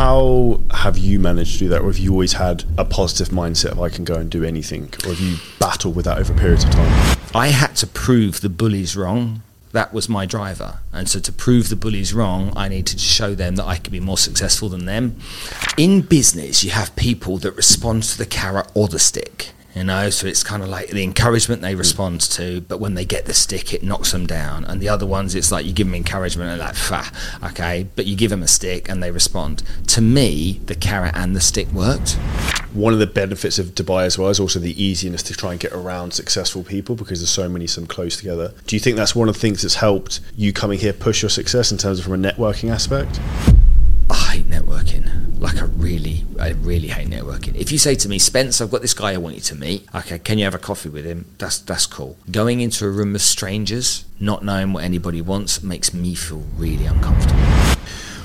[0.00, 3.72] How have you managed to do that, or have you always had a positive mindset
[3.72, 6.64] of I can go and do anything, or have you battled with that over periods
[6.64, 7.18] of time?
[7.34, 9.42] I had to prove the bullies wrong.
[9.72, 10.78] That was my driver.
[10.90, 13.92] And so to prove the bullies wrong, I needed to show them that I could
[13.92, 15.16] be more successful than them.
[15.76, 19.50] In business, you have people that respond to the carrot or the stick.
[19.74, 21.78] You know, so it's kind of like the encouragement they hmm.
[21.78, 24.64] respond to, but when they get the stick, it knocks them down.
[24.64, 27.04] And the other ones, it's like you give them encouragement and like, fa,
[27.44, 29.62] okay, but you give them a stick and they respond.
[29.88, 32.12] To me, the carrot and the stick worked.
[32.72, 35.60] One of the benefits of Dubai as well is also the easiness to try and
[35.60, 38.54] get around successful people because there's so many some close together.
[38.66, 41.30] Do you think that's one of the things that's helped you coming here push your
[41.30, 43.20] success in terms of from a networking aspect?
[44.08, 45.29] I hate networking.
[45.40, 47.54] Like I really, I really hate networking.
[47.54, 49.88] If you say to me, Spence, I've got this guy I want you to meet.
[49.94, 51.34] Okay, can you have a coffee with him?
[51.38, 52.18] That's that's cool.
[52.30, 56.84] Going into a room of strangers, not knowing what anybody wants, makes me feel really
[56.84, 57.40] uncomfortable.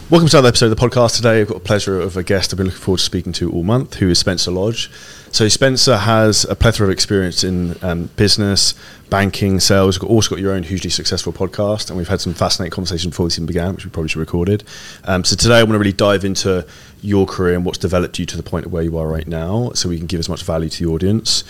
[0.10, 1.40] Welcome to another episode of the podcast today.
[1.40, 3.64] I've got the pleasure of a guest I've been looking forward to speaking to all
[3.64, 4.92] month, who is Spencer Lodge.
[5.36, 8.74] So Spencer has a plethora of experience in um, business,
[9.10, 9.98] banking, sales.
[9.98, 13.26] You've also got your own hugely successful podcast, and we've had some fascinating conversations before
[13.26, 14.64] this even began, which we probably should have recorded.
[15.04, 16.66] Um, so today I want to really dive into
[17.02, 19.72] your career and what's developed you to the point of where you are right now,
[19.74, 21.44] so we can give as much value to the audience.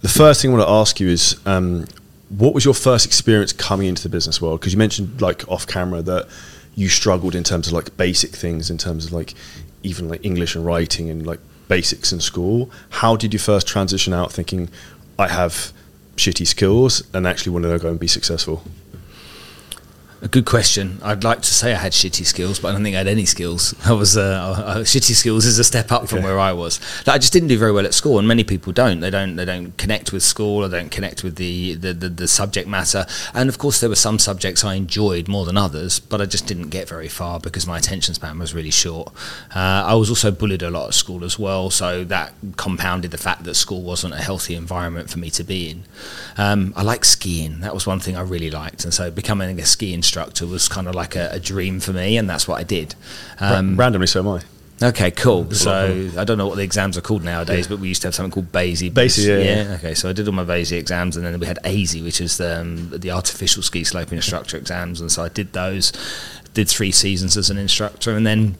[0.00, 1.86] The first thing I want to ask you is, um,
[2.30, 4.58] what was your first experience coming into the business world?
[4.58, 6.26] Because you mentioned like off camera that
[6.74, 9.34] you struggled in terms of like basic things, in terms of like
[9.84, 11.38] even like English and writing and like
[11.70, 12.70] basics in school.
[12.90, 14.68] How did you first transition out thinking,
[15.18, 15.72] I have
[16.16, 18.62] shitty skills and actually want to go and be successful?
[20.22, 20.98] A good question.
[21.02, 23.24] I'd like to say I had shitty skills, but I don't think I had any
[23.24, 23.74] skills.
[23.86, 26.26] I was uh, uh, shitty skills is a step up from Okay.
[26.26, 26.78] where I was.
[27.06, 29.00] Like, I just didn't do very well at school, and many people don't.
[29.00, 29.36] They don't.
[29.36, 32.68] They don't connect with school, or they don't connect with the, the, the, the subject
[32.68, 33.06] matter.
[33.32, 36.46] And of course, there were some subjects I enjoyed more than others, but I just
[36.46, 39.14] didn't get very far because my attention span was really short.
[39.56, 43.16] Uh, I was also bullied a lot at school as well, so that compounded the
[43.18, 45.84] fact that school wasn't a healthy environment for me to be in.
[46.36, 47.60] Um, I like skiing.
[47.60, 50.88] That was one thing I really liked, and so becoming a ski instructor was kind
[50.88, 52.96] of like a, a dream for me, and that's what I did.
[53.38, 54.42] Um, Randomly, so am I.
[54.82, 55.50] Okay, cool.
[55.52, 58.14] So I don't know what the exams are called nowadays, but we used to have
[58.14, 58.88] something called BASI.
[58.88, 59.76] BASI, yeah, yeah.
[59.78, 62.38] Okay, so I did all my BASI exams, and then we had ASI, which is
[62.38, 65.92] the, um, the artificial ski sloping instructor exams, and so I did those.
[66.54, 68.56] Did three seasons as an instructor, and then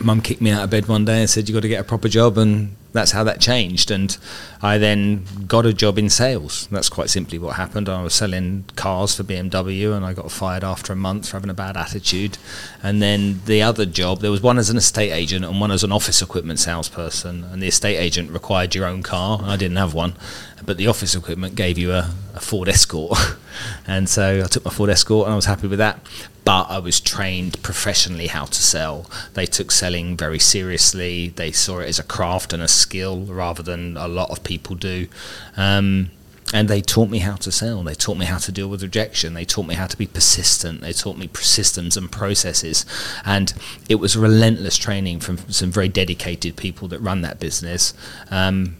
[0.00, 1.84] Mum kicked me out of bed one day and said, "You got to get a
[1.84, 3.90] proper job," and that's how that changed.
[3.90, 4.16] And
[4.62, 6.68] I then got a job in sales.
[6.70, 7.88] That's quite simply what happened.
[7.88, 11.50] I was selling cars for BMW, and I got fired after a month for having
[11.50, 12.38] a bad attitude.
[12.82, 15.84] And then the other job, there was one as an estate agent and one as
[15.84, 17.44] an office equipment salesperson.
[17.44, 20.14] And the estate agent required your own car, and I didn't have one.
[20.64, 23.18] But the office equipment gave you a, a Ford Escort,
[23.86, 26.00] and so I took my Ford Escort, and I was happy with that
[26.50, 29.08] but I was trained professionally how to sell.
[29.34, 31.28] They took selling very seriously.
[31.28, 34.74] They saw it as a craft and a skill rather than a lot of people
[34.74, 35.06] do.
[35.56, 36.10] Um,
[36.52, 37.84] and they taught me how to sell.
[37.84, 39.34] They taught me how to deal with rejection.
[39.34, 40.80] They taught me how to be persistent.
[40.80, 42.84] They taught me systems and processes.
[43.24, 43.54] And
[43.88, 47.94] it was relentless training from some very dedicated people that run that business.
[48.28, 48.74] Um,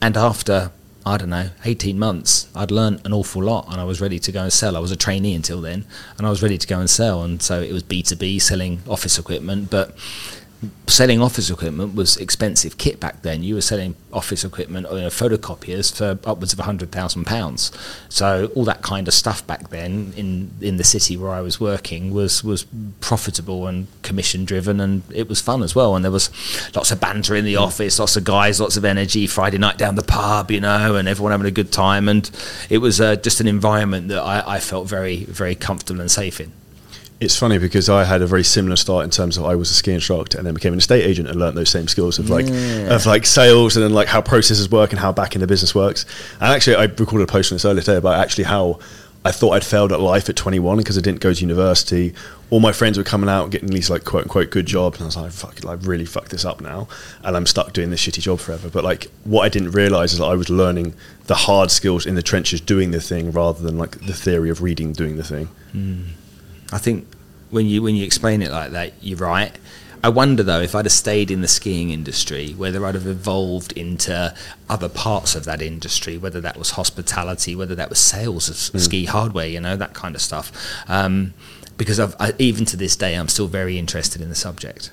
[0.00, 0.70] and after
[1.06, 4.32] I don't know, 18 months, I'd learned an awful lot and I was ready to
[4.32, 4.74] go and sell.
[4.76, 5.84] I was a trainee until then
[6.16, 7.22] and I was ready to go and sell.
[7.22, 9.96] And so it was B2B selling office equipment, but
[10.86, 13.42] selling office equipment was expensive kit back then.
[13.42, 17.76] You were selling office equipment, you know, photocopiers for upwards of £100,000.
[18.08, 21.58] So all that kind of stuff back then in, in the city where I was
[21.58, 22.64] working was, was
[23.00, 25.96] profitable and commission driven and it was fun as well.
[25.96, 26.30] And there was
[26.74, 29.96] lots of banter in the office, lots of guys, lots of energy, Friday night down
[29.96, 32.08] the pub, you know, and everyone having a good time.
[32.08, 32.30] And
[32.70, 36.40] it was uh, just an environment that I, I felt very, very comfortable and safe
[36.40, 36.52] in.
[37.24, 39.74] It's funny because I had a very similar start in terms of I was a
[39.74, 42.46] ski instructor and then became an estate agent and learnt those same skills of like
[42.46, 42.94] Yeah.
[42.94, 45.74] of like sales and then like how processes work and how back in the business
[45.74, 46.04] works.
[46.40, 48.78] And actually, I recorded a post on this earlier today about actually how
[49.26, 52.12] I thought I'd failed at life at 21 because I didn't go to university.
[52.50, 55.04] All my friends were coming out and getting these like quote unquote good jobs, and
[55.04, 56.88] I was like, "Fuck, it, I really fucked this up now,"
[57.22, 58.68] and I'm stuck doing this shitty job forever.
[58.68, 60.92] But like, what I didn't realize is that I was learning
[61.26, 64.60] the hard skills in the trenches, doing the thing, rather than like the theory of
[64.60, 65.48] reading, doing the thing.
[66.70, 67.06] I think
[67.54, 69.52] when you when you explain it like that, you're right.
[70.02, 73.72] I wonder though if I'd have stayed in the skiing industry, whether I'd have evolved
[73.72, 74.34] into
[74.68, 78.78] other parts of that industry, whether that was hospitality, whether that was sales of Hmm.
[78.78, 80.52] ski hardware, you know, that kind of stuff.
[80.88, 81.32] Um,
[81.78, 84.90] because I've, I, even to this day, I'm still very interested in the subject.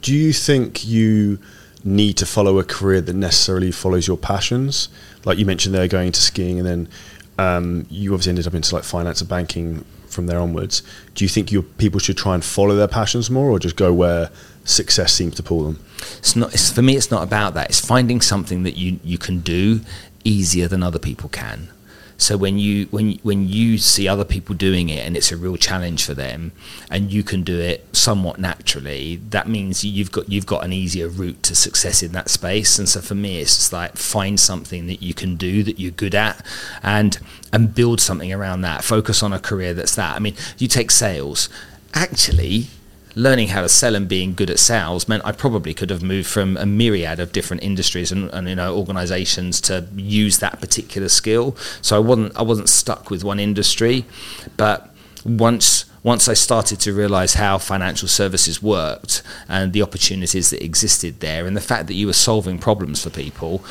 [0.00, 1.40] do you think you
[1.82, 4.88] need to follow a career that necessarily follows your passions?
[5.24, 6.88] Like you mentioned, there going into skiing, and then
[7.36, 9.84] um, you obviously ended up into like finance and banking
[10.18, 10.82] from there onwards.
[11.14, 13.94] Do you think your people should try and follow their passions more, or just go
[13.94, 14.30] where
[14.68, 15.80] success seems to pull them.
[16.18, 16.52] It's not.
[16.54, 17.70] It's, for me, it's not about that.
[17.70, 19.80] It's finding something that you you can do
[20.24, 21.68] easier than other people can.
[22.20, 25.56] So when you when when you see other people doing it and it's a real
[25.56, 26.50] challenge for them,
[26.90, 31.08] and you can do it somewhat naturally, that means you've got you've got an easier
[31.08, 32.76] route to success in that space.
[32.76, 35.92] And so for me, it's just like find something that you can do that you're
[35.92, 36.44] good at,
[36.82, 37.18] and
[37.52, 38.82] and build something around that.
[38.82, 40.16] Focus on a career that's that.
[40.16, 41.48] I mean, you take sales.
[41.94, 42.66] Actually,
[43.18, 46.28] learning how to sell and being good at sales meant I probably could have moved
[46.28, 51.08] from a myriad of different industries and, and you know organizations to use that particular
[51.08, 51.56] skill.
[51.82, 54.04] So I wasn't I wasn't stuck with one industry,
[54.56, 54.94] but
[55.24, 61.18] once once I started to realize how financial services worked and the opportunities that existed
[61.18, 63.64] there and the fact that you were solving problems for people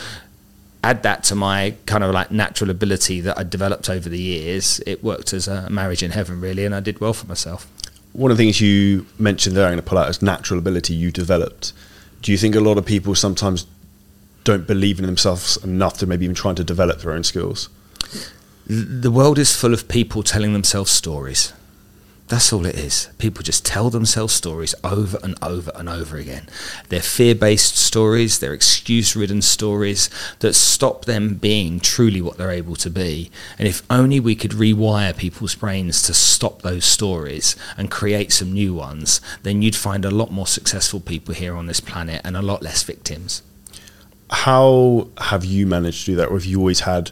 [0.84, 4.82] add that to my kind of like natural ability that I developed over the years
[4.86, 7.66] it worked as a marriage in heaven really and I did well for myself
[8.18, 10.96] one of the things you mentioned there, I'm going to pull out is natural ability
[10.96, 11.72] you developed.
[12.24, 13.68] Do you think a lot of people sometimes
[14.44, 17.70] don't believe in themselves enough to maybe even trying to develop their own skills?
[18.66, 21.54] The world is full of people telling themselves stories.
[22.30, 23.08] That's all it is.
[23.20, 26.50] People just tell themselves stories over and over and over again.
[26.90, 30.10] They're fear based stories, they're excuse ridden stories
[30.40, 33.32] that stop them being truly what they're able to be.
[33.58, 38.52] And if only we could rewire people's brains to stop those stories and create some
[38.52, 42.36] new ones, then you'd find a lot more successful people here on this planet and
[42.36, 43.42] a lot less victims.
[44.30, 46.28] How have you managed to do that?
[46.28, 47.12] Or have you always had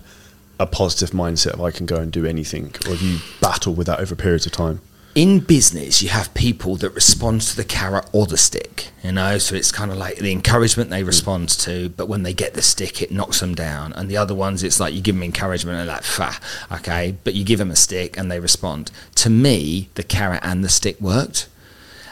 [0.59, 2.75] a positive mindset of I can go and do anything?
[2.85, 4.81] Or have you battled with that over periods of time?
[5.15, 9.37] In business, you have people that respond to the carrot or the stick, you know.
[9.37, 11.07] So it's kind of like the encouragement they hmm.
[11.07, 13.93] respond to, but when they get the stick, it knocks them down.
[13.93, 16.33] And the other ones, it's like you give them encouragement and they're like, fa,
[16.69, 18.91] okay, but you give them a stick and they respond.
[19.15, 21.47] To me, the carrot and the stick worked,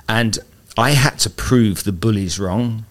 [0.07, 0.39] and
[0.77, 2.85] I had to prove the bullies wrong.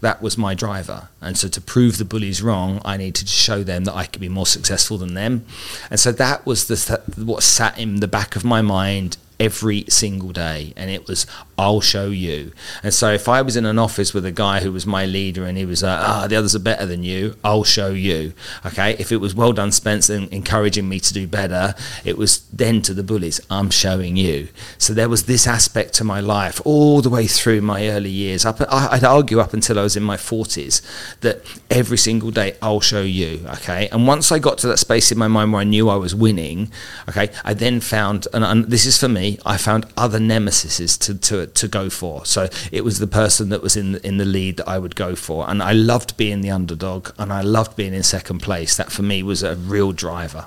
[0.00, 1.10] That was my driver.
[1.20, 4.20] And so to prove the bullies wrong, I needed to show them that I could
[4.20, 5.46] be more successful than them.
[5.88, 9.84] And so that was the th- what sat in the back of my mind every
[9.88, 10.72] single day.
[10.76, 11.26] And it was
[11.62, 12.50] I'll show you.
[12.82, 15.44] And so if I was in an office with a guy who was my leader
[15.44, 18.34] and he was like ah the others are better than you I'll show you
[18.66, 18.96] okay?
[18.98, 21.74] If it was well done Spencer encouraging me to do better
[22.04, 24.48] it was then to the bullies I'm showing you.
[24.76, 28.44] So there was this aspect to my life all the way through my early years.
[28.44, 30.82] Up I'd argue up until I was in my 40s
[31.20, 33.88] that every single day I'll show you okay?
[33.92, 36.12] And once I got to that space in my mind where I knew I was
[36.12, 36.72] winning
[37.08, 41.14] okay I then found and, and this is for me I found other nemesis to,
[41.14, 42.24] to to go for.
[42.26, 44.96] So it was the person that was in the, in the lead that I would
[44.96, 48.76] go for, and I loved being the underdog, and I loved being in second place.
[48.76, 50.46] That for me was a real driver.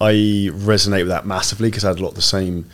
[0.00, 0.12] I
[0.52, 2.66] resonate with that massively because I had a lot of the same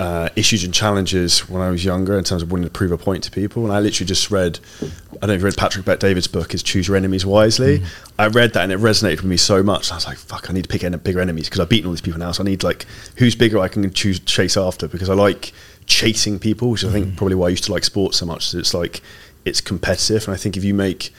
[0.00, 2.98] uh, issues and challenges when I was younger in terms of wanting to prove a
[2.98, 3.64] point to people.
[3.64, 4.86] And I literally just read, I
[5.20, 7.78] don't know if you read Patrick Bet David's book, is Choose Your Enemies Wisely.
[7.78, 7.86] Mm.
[8.18, 9.92] I read that and it resonated with me so much.
[9.92, 12.00] I was like, fuck, I need to pick bigger enemies because I've beaten all these
[12.00, 12.32] people now.
[12.32, 12.86] So I need like,
[13.16, 15.52] who's bigger I can choose chase after because I like
[15.86, 17.16] chasing people, which I think mm.
[17.16, 18.54] probably why I used to like sports so much.
[18.54, 19.00] It's like,
[19.44, 20.26] it's competitive.
[20.26, 21.12] And I think if you make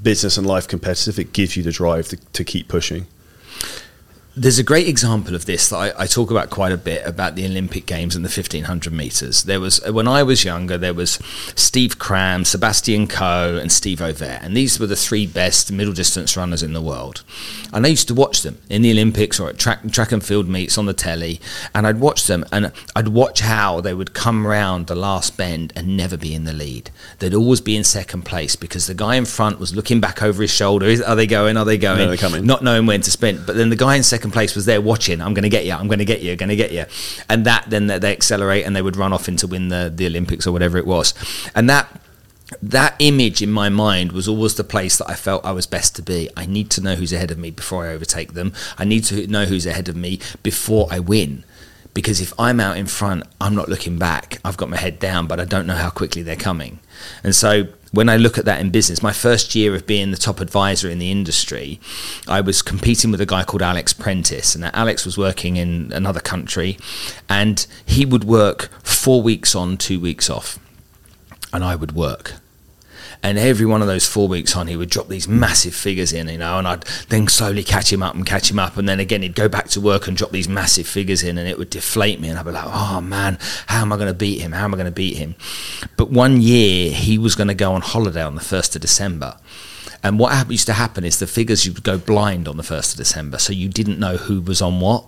[0.00, 3.06] business and life competitive, it gives you the drive to, to keep pushing.
[4.34, 7.34] There's a great example of this that I, I, talk about quite a bit about
[7.34, 9.42] the Olympic Games and the 1500 meters.
[9.42, 11.18] There was when I was younger, there was
[11.54, 16.34] Steve Cram, Sebastian Coe, and Steve Ovett, and these were the three best middle distance
[16.34, 17.22] runners in the world.
[17.74, 20.48] And I used to watch them in the Olympics or at track track and field
[20.48, 21.38] meets on the telly,
[21.74, 25.74] and I'd watch them and I'd watch how they would come round the last bend
[25.76, 26.90] and never be in the lead.
[27.18, 30.40] They'd always be in second place because the guy in front was looking back over
[30.40, 30.86] his shoulder.
[31.06, 31.58] Are they going?
[31.58, 31.98] Are they going?
[31.98, 32.46] No, they're coming.
[32.46, 33.46] Not knowing when to sprint.
[33.46, 35.20] But then the guy in second second place was there watching.
[35.20, 35.72] I'm going to get you.
[35.72, 36.36] I'm going to get you.
[36.36, 36.84] Going to get you.
[37.28, 40.46] And that then they accelerate and they would run off into win the the Olympics
[40.46, 41.12] or whatever it was.
[41.56, 41.88] And that
[42.62, 45.96] that image in my mind was always the place that I felt I was best
[45.96, 46.30] to be.
[46.36, 48.52] I need to know who's ahead of me before I overtake them.
[48.78, 51.42] I need to know who's ahead of me before I win.
[51.94, 54.38] Because if I'm out in front, I'm not looking back.
[54.44, 56.78] I've got my head down, but I don't know how quickly they're coming.
[57.24, 60.16] And so when I look at that in business, my first year of being the
[60.16, 61.78] top advisor in the industry,
[62.26, 64.54] I was competing with a guy called Alex Prentice.
[64.54, 66.78] And Alex was working in another country,
[67.28, 70.58] and he would work four weeks on, two weeks off.
[71.52, 72.34] And I would work
[73.22, 76.28] and every one of those four weeks on, he would drop these massive figures in,
[76.28, 79.00] you know, and I'd then slowly catch him up and catch him up, and then
[79.00, 81.70] again he'd go back to work and drop these massive figures in, and it would
[81.70, 84.52] deflate me, and I'd be like, oh man, how am I going to beat him?
[84.52, 85.34] How am I going to beat him?
[85.96, 89.36] But one year he was going to go on holiday on the first of December.
[90.02, 92.92] And what used to happen is the figures you would go blind on the 1st
[92.92, 95.06] of December, so you didn't know who was on what.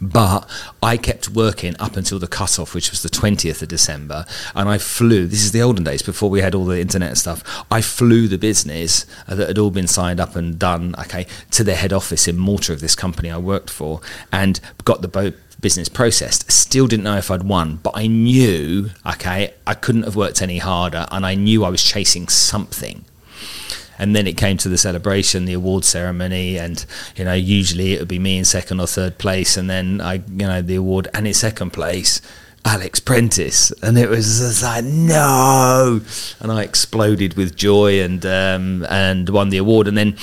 [0.00, 0.48] But
[0.82, 4.24] I kept working up until the cutoff, which was the 20th of December.
[4.54, 7.18] And I flew, this is the olden days before we had all the internet and
[7.18, 7.64] stuff.
[7.70, 11.64] I flew the business uh, that had all been signed up and done, okay, to
[11.64, 14.00] the head office in Malta of this company I worked for
[14.32, 16.50] and got the boat business processed.
[16.50, 20.58] Still didn't know if I'd won, but I knew, okay, I couldn't have worked any
[20.58, 23.04] harder and I knew I was chasing something
[24.00, 28.00] and then it came to the celebration, the award ceremony, and you know usually it
[28.00, 31.06] would be me in second or third place, and then I you know the award,
[31.14, 32.20] and in second place.
[32.62, 36.02] Alex Prentice, and it was just like no,
[36.40, 40.18] and I exploded with joy and um, and won the award, and then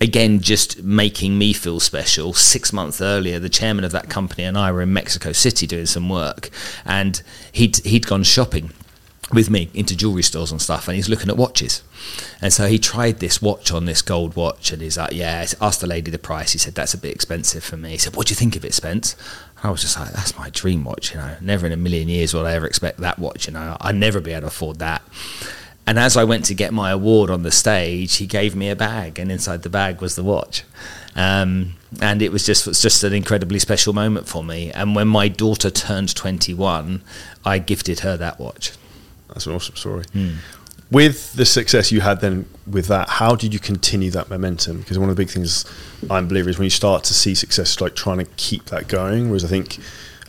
[0.00, 2.34] again just making me feel special.
[2.34, 5.86] Six months earlier, the chairman of that company and I were in Mexico City doing
[5.86, 6.50] some work,
[6.84, 8.70] and he'd he'd gone shopping
[9.32, 11.82] with me into jewelry stores and stuff, and he's looking at watches.
[12.40, 15.80] And so he tried this watch on this gold watch, and he's like, "Yeah." Asked
[15.80, 16.52] the lady the price.
[16.52, 18.64] He said, "That's a bit expensive for me." He said, "What do you think of
[18.64, 19.16] it, Spence?"
[19.62, 22.34] I was just like, "That's my dream watch." You know, never in a million years
[22.34, 23.46] would I ever expect that watch.
[23.46, 25.02] You know, I'd never be able to afford that.
[25.86, 28.76] And as I went to get my award on the stage, he gave me a
[28.76, 30.62] bag, and inside the bag was the watch.
[31.16, 34.70] Um, and it was just was just an incredibly special moment for me.
[34.72, 37.02] And when my daughter turned 21,
[37.44, 38.72] I gifted her that watch.
[39.34, 40.04] That's an awesome story.
[40.14, 40.36] Mm.
[40.90, 44.80] With the success you had then with that, how did you continue that momentum?
[44.80, 45.64] Because one of the big things
[46.10, 49.28] I'm believer is when you start to see success, like trying to keep that going.
[49.28, 49.78] Whereas I think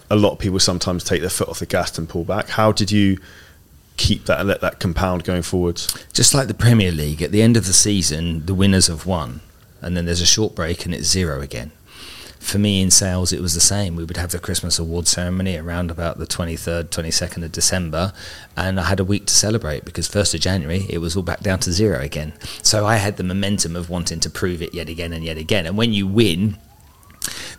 [0.10, 2.50] a lot of people sometimes take their foot off the gas and pull back.
[2.50, 3.18] How did you
[3.98, 5.94] keep that and let that compound going forwards?
[6.14, 9.42] Just like the Premier League, at the end of the season, the winners have won,
[9.82, 11.74] and then there's a short break and it's zero again
[12.44, 13.96] for me in sales, it was the same.
[13.96, 18.14] We would have the Christmas award ceremony around about the 23rd, 22nd of December,
[18.56, 21.40] and I had a week to celebrate because 1st of January, it was all back
[21.40, 22.34] down to zero again.
[22.62, 25.66] So I had the momentum of wanting to prove it yet again and yet again.
[25.66, 26.58] And when you win,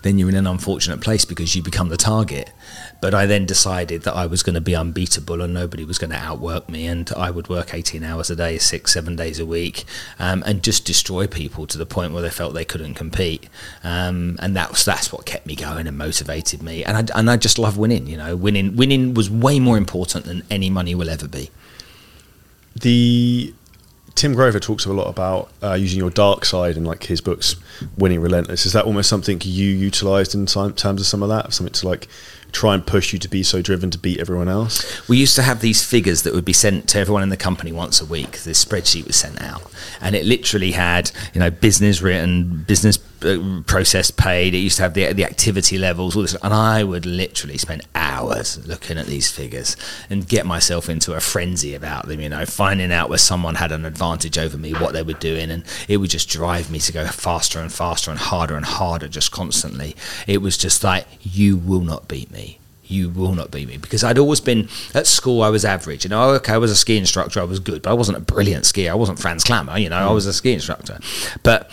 [0.05, 2.53] then you're in an unfortunate place because you become the target.
[3.01, 6.11] But I then decided that I was going to be unbeatable and nobody was going
[6.11, 9.47] to outwork me, and I would work 18 hours a day, six, seven days a
[9.47, 9.85] week,
[10.19, 13.49] um, and just destroy people to the point where they felt they couldn't compete.
[13.83, 16.85] Um, and that was that's what kept me going and motivated me.
[16.85, 18.07] And I, and I just love winning.
[18.07, 21.51] You know, winning winning was way more important than any money will ever be.
[22.77, 23.55] The
[24.15, 27.57] Tim Grover talks a lot about uh, using your dark side in like his books,
[27.99, 28.65] Winning Relentless.
[28.65, 31.53] Is that almost something you utilised in terms of some of that?
[31.53, 32.07] Something to like
[32.53, 35.09] try and push you to be so driven to beat everyone else?
[35.09, 37.73] We used to have these figures that would be sent to everyone in the company
[37.73, 38.43] once a week.
[38.43, 43.63] This spreadsheet was sent out, and it literally had you know business written, business Uh,
[43.67, 44.55] process paid.
[44.55, 47.83] It used to have the the activity levels, all this, and I would literally spend
[47.95, 49.77] hours looking at these figures
[50.11, 52.21] and get myself into a frenzy about them.
[52.21, 55.51] You know, finding out where someone had an advantage over me, what they were doing,
[55.51, 59.09] and it would just drive me to go faster and faster and harder and harder,
[59.09, 59.97] just constantly.
[60.27, 64.05] It was just like you will not beat me you will not beat me because
[64.05, 65.43] I'd always been at school.
[65.43, 66.31] I was average, you know.
[66.35, 67.41] Okay, I was a ski instructor.
[67.41, 68.91] I was good, but I wasn't a brilliant skier.
[68.91, 69.97] I wasn't Franz Klammer, you know.
[69.97, 70.15] I mm.
[70.15, 70.99] was a ski instructor,
[71.43, 71.71] but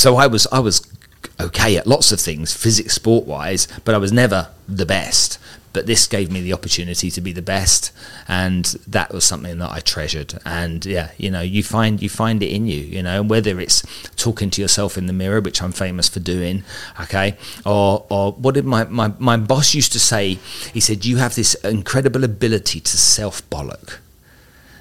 [0.00, 0.90] so I was I was
[1.38, 5.38] okay at lots of things, physics, sport wise, but I was never the best.
[5.74, 7.92] But this gave me the opportunity to be the best
[8.26, 10.34] and that was something that I treasured.
[10.44, 13.60] And yeah you know you find you find it in you you know and whether
[13.60, 13.82] it's
[14.16, 16.64] talking to yourself in the mirror which I'm famous for doing
[16.98, 20.38] okay or or what did my my, my boss used to say?
[20.72, 23.98] He said you have this incredible ability to self bollock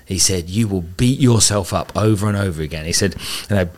[0.09, 2.85] he said you will beat yourself up over and over again.
[2.85, 3.13] He said
[3.47, 3.69] you know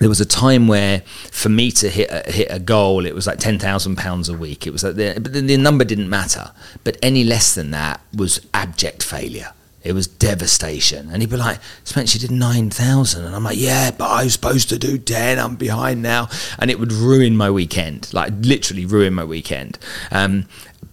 [0.00, 3.26] there was a time where for me to hit a, hit a goal, it was
[3.26, 4.66] like ten thousand pounds a week.
[4.66, 6.52] It was like the, but the number didn't matter.
[6.84, 9.52] But any less than that was abject failure.
[9.84, 11.08] It was devastation.
[11.10, 13.24] And he'd be like, Spence, you did 9,000.
[13.24, 15.38] And I'm like, yeah, but I was supposed to do 10.
[15.38, 16.28] I'm behind now.
[16.58, 19.78] And it would ruin my weekend, like literally ruin my weekend.
[20.10, 20.46] Um,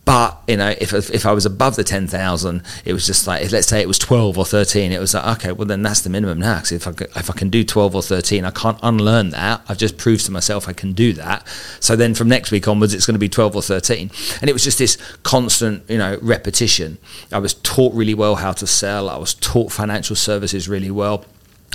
[0.06, 3.52] but you know, if if I was above the ten thousand, it was just like
[3.52, 4.92] let's say it was twelve or thirteen.
[4.92, 6.58] It was like okay, well then that's the minimum now.
[6.58, 9.62] Because if I if I can do twelve or thirteen, I can't unlearn that.
[9.68, 11.48] I've just proved to myself I can do that.
[11.80, 14.12] So then from next week onwards, it's going to be twelve or thirteen.
[14.42, 17.00] And it was just this constant, you know, repetition.
[17.32, 19.10] I was taught really well how to sell.
[19.10, 21.26] I was taught financial services really well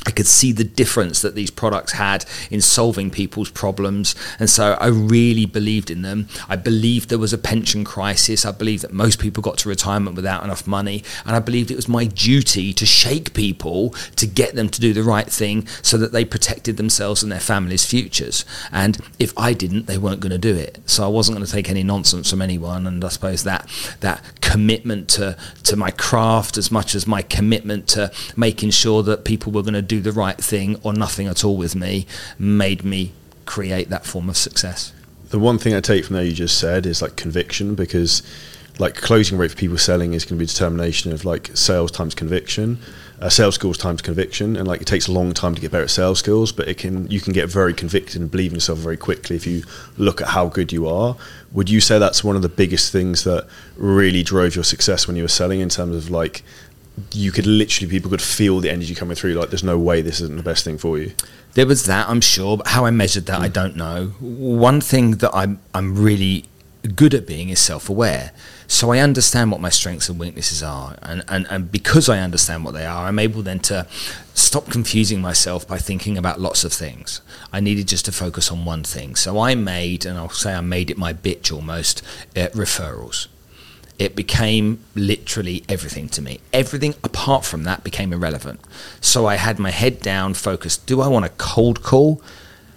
[0.07, 4.15] I could see the difference that these products had in solving people's problems.
[4.39, 6.27] And so I really believed in them.
[6.49, 8.47] I believed there was a pension crisis.
[8.47, 11.05] I believed that most people got to retirement without enough money.
[11.27, 14.95] And I believed it was my duty to shake people to get them to do
[14.95, 18.47] the right thing so that they protected themselves and their families' futures.
[18.73, 20.79] And if I didn't, they weren't going to do it.
[20.87, 22.87] So I wasn't going to take any nonsense from anyone.
[22.87, 23.69] And I suppose that
[24.01, 29.25] that commitment to, to my craft as much as my commitment to making sure that
[29.25, 32.07] people were going to do the right thing or nothing at all with me
[32.39, 33.13] made me
[33.45, 34.93] create that form of success.
[35.31, 38.23] the one thing I take from there you just said is like conviction because
[38.79, 42.15] like closing rate for people selling is going to be determination of like sales times
[42.15, 42.79] conviction
[43.21, 45.85] uh, sales skills times conviction and like it takes a long time to get better
[45.85, 48.79] at sales skills but it can you can get very convicted and believe in yourself
[48.79, 49.63] very quickly if you
[49.99, 51.17] look at how good you are
[51.53, 55.17] would you say that's one of the biggest things that really drove your success when
[55.17, 56.43] you were selling in terms of like
[57.13, 60.21] you could literally people could feel the energy coming through like there's no way this
[60.21, 61.13] isn't the best thing for you
[61.55, 63.45] there was that i'm sure but how i measured that mm.
[63.45, 66.45] i don't know one thing that i'm i'm really
[66.95, 68.33] good at being is self-aware
[68.71, 70.97] so I understand what my strengths and weaknesses are.
[71.03, 73.85] And, and, and because I understand what they are, I'm able then to
[74.33, 77.21] stop confusing myself by thinking about lots of things.
[77.53, 79.17] I needed just to focus on one thing.
[79.17, 82.03] So I made, and I'll say I made it my bitch almost,
[82.37, 83.27] uh, referrals.
[84.01, 86.41] It became literally everything to me.
[86.55, 88.61] Everything apart from that became irrelevant.
[89.03, 90.87] So I had my head down, focused.
[90.87, 92.23] Do I want a cold call?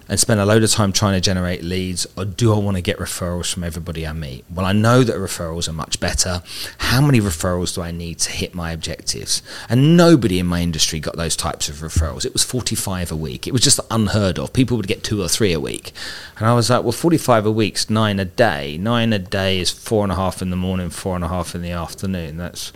[0.08, 2.82] And spend a load of time trying to generate leads, or do I want to
[2.82, 4.44] get referrals from everybody I meet?
[4.52, 6.42] Well, I know that referrals are much better.
[6.78, 9.42] How many referrals do I need to hit my objectives?
[9.68, 12.26] And nobody in my industry got those types of referrals.
[12.26, 13.46] It was 45 a week.
[13.46, 14.52] It was just unheard of.
[14.52, 15.92] People would get two or three a week.
[16.36, 18.76] And I was like, well, 45 a week's nine a day.
[18.76, 21.54] Nine a day is four and a half in the morning, four and a half
[21.54, 22.36] in the afternoon.
[22.36, 22.72] That's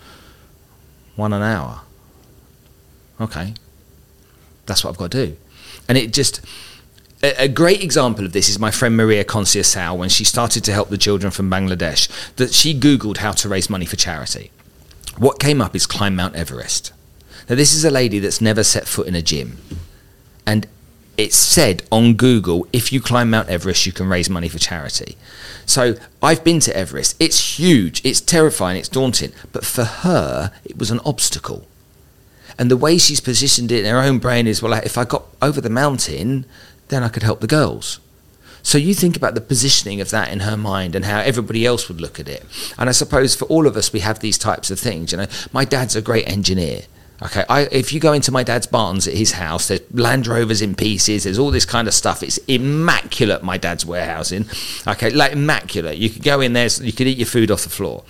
[1.14, 1.82] one an hour.
[3.20, 3.54] Okay.
[4.66, 5.37] That's what I've got to do.
[5.88, 6.40] And it just
[7.22, 10.88] a great example of this is my friend Maria Conceição when she started to help
[10.88, 14.50] the children from Bangladesh that she googled how to raise money for charity.
[15.16, 16.92] What came up is climb Mount Everest.
[17.48, 19.58] Now this is a lady that's never set foot in a gym.
[20.46, 20.68] And
[21.16, 25.16] it said on Google if you climb Mount Everest you can raise money for charity.
[25.66, 27.16] So I've been to Everest.
[27.18, 31.66] It's huge, it's terrifying, it's daunting, but for her it was an obstacle.
[32.60, 35.25] And the way she's positioned it in her own brain is well if I got
[35.42, 36.44] over the mountain
[36.88, 38.00] then I could help the girls.
[38.62, 41.88] So you think about the positioning of that in her mind and how everybody else
[41.88, 42.45] would look at it.
[42.76, 45.12] And I suppose for all of us, we have these types of things.
[45.12, 46.83] You know, my dad's a great engineer.
[47.21, 50.62] Okay, I, if you go into my dad's barns at his house, there's Land Rovers
[50.62, 51.25] in pieces.
[51.25, 52.22] There's all this kind of stuff.
[52.22, 53.42] It's immaculate.
[53.42, 54.44] My dad's warehousing.
[54.87, 55.98] Okay, like immaculate.
[55.98, 58.05] You could go in there, you could eat your food off the floor,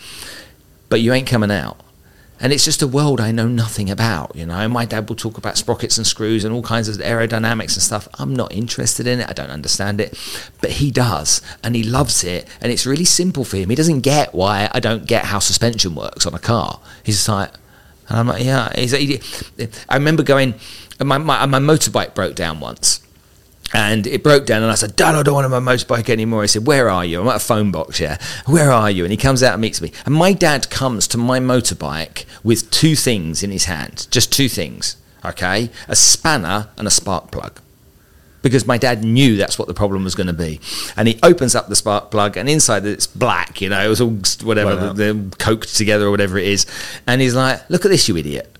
[0.90, 1.80] but you ain't coming out
[2.40, 4.34] and it's just a world I know nothing about.
[4.36, 7.74] You know, my dad will talk about sprockets and screws and all kinds of aerodynamics
[7.74, 8.08] and stuff.
[8.18, 9.28] I'm not interested in it.
[9.28, 10.18] I don't understand it,
[10.60, 12.48] but he does, and he loves it.
[12.60, 13.70] And it's really simple for him.
[13.70, 16.80] He doesn't get why I don't get how suspension works on a car.
[17.02, 17.50] He's like,
[18.08, 18.72] and I'm like, yeah.
[18.74, 19.20] He's, he,
[19.88, 20.54] I remember going,
[21.00, 23.00] my, my my motorbike broke down once
[23.74, 26.42] and it broke down and I said, Dad, I don't want my motorbike anymore.
[26.42, 27.20] He said, Where are you?
[27.20, 28.16] I'm at a phone box, yeah.
[28.46, 29.04] Where are you?
[29.04, 29.92] And he comes out and meets me.
[30.06, 34.48] And my dad comes to my motorbike with two things in his hand, just two
[34.48, 35.70] things, okay?
[35.86, 37.60] A spanner and a spark plug.
[38.40, 40.60] Because my dad knew that's what the problem was going to be.
[40.96, 44.00] And he opens up the spark plug, and inside it's black, you know, it was
[44.00, 44.16] all
[44.46, 46.64] whatever, the, coked together or whatever it is.
[47.06, 48.50] And he's like, Look at this, you idiot.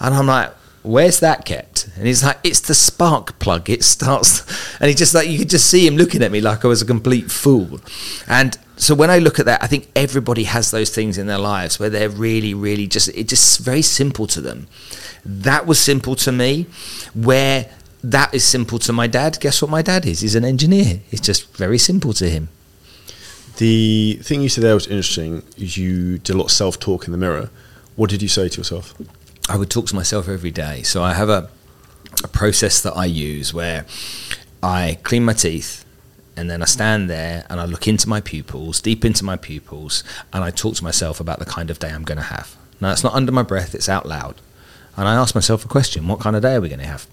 [0.00, 0.50] And I'm like,
[0.82, 1.88] where's that kept?
[1.96, 3.68] And he's like, it's the spark plug.
[3.68, 4.42] It starts,
[4.80, 6.82] and he just like you could just see him looking at me like I was
[6.82, 7.80] a complete fool.
[8.26, 11.38] And so when I look at that, I think everybody has those things in their
[11.38, 14.68] lives where they're really, really just it just very simple to them.
[15.24, 16.66] That was simple to me.
[17.14, 17.70] Where
[18.02, 19.38] that is simple to my dad.
[19.40, 20.20] Guess what my dad is?
[20.20, 21.00] He's an engineer.
[21.10, 22.48] It's just very simple to him.
[23.58, 25.42] The thing you said there was interesting.
[25.58, 27.50] Is you did a lot of self talk in the mirror.
[27.96, 28.94] What did you say to yourself?
[29.48, 30.82] I would talk to myself every day.
[30.82, 31.48] So I have a,
[32.22, 33.86] a process that I use where
[34.62, 35.84] I clean my teeth
[36.36, 40.04] and then I stand there and I look into my pupils, deep into my pupils,
[40.32, 42.56] and I talk to myself about the kind of day I'm going to have.
[42.80, 44.40] Now, it's not under my breath, it's out loud.
[44.96, 47.06] And I ask myself a question what kind of day are we going to have?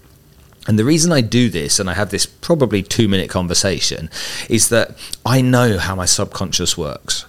[0.66, 4.10] And the reason I do this, and I have this probably two minute conversation,
[4.48, 7.24] is that I know how my subconscious works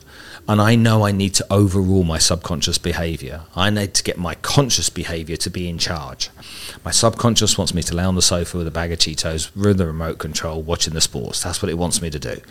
[0.49, 3.41] and I know I need to overrule my subconscious behavior.
[3.55, 6.31] I need to get my conscious behavior to be in charge.
[6.83, 9.77] My subconscious wants me to lay on the sofa with a bag of Cheetos, with
[9.77, 11.43] the remote control, watching the sports.
[11.43, 12.41] That's what it wants me to do.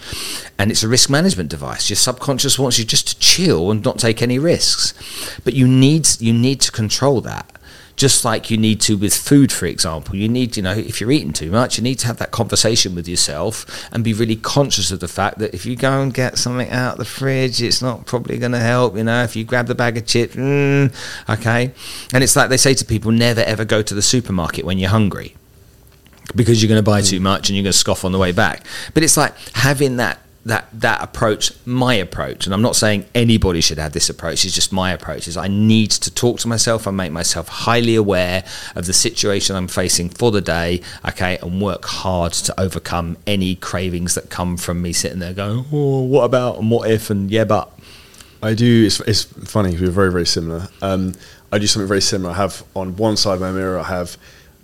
[0.61, 1.91] And it's a risk management device.
[1.91, 4.95] Your subconscious wants you just to chill and not take any risks.
[5.43, 7.58] But you need you need to control that
[7.99, 10.15] just like you need to with food, for example.
[10.15, 12.95] You need, you know, if you're eating too much, you need to have that conversation
[12.95, 16.39] with yourself and be really conscious of the fact that if you go and get
[16.39, 18.97] something out of the fridge, it's not probably going to help.
[18.97, 20.95] You know, if you grab the bag of chips, mm,
[21.29, 21.73] okay.
[22.15, 24.91] And it's like they say to people, never ever go to the supermarket when you're
[24.91, 25.35] hungry
[26.37, 28.31] because you're going to buy too much and you're going to scoff on the way
[28.31, 28.65] back.
[28.95, 33.61] But it's like having that that that approach, my approach, and I'm not saying anybody
[33.61, 34.45] should have this approach.
[34.45, 35.29] It's just my approach.
[35.29, 39.57] Is I need to talk to myself and make myself highly aware of the situation
[39.57, 40.81] I'm facing for the day.
[41.07, 45.67] Okay, and work hard to overcome any cravings that come from me sitting there going,
[45.71, 47.73] "Oh, what about and what if and yeah, but."
[48.41, 48.85] I do.
[48.87, 49.77] It's, it's funny.
[49.77, 50.69] We're very, very similar.
[50.81, 51.15] Um,
[51.51, 52.31] I do something very similar.
[52.31, 54.17] I have on one side of my mirror, I have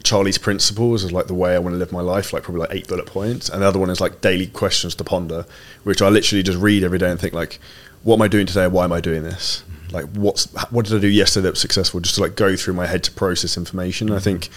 [0.05, 2.73] Charlie's principles is like the way I want to live my life, like probably like
[2.73, 5.47] eight bullet points, and the other one is like daily questions to ponder,
[5.83, 7.59] which I literally just read every day and think like,
[8.03, 8.67] what am I doing today?
[8.67, 9.65] Why am I doing this?
[9.91, 12.01] Like, what's what did I do yesterday that was successful?
[12.01, 14.09] Just to like go through my head to process information.
[14.09, 14.51] And I think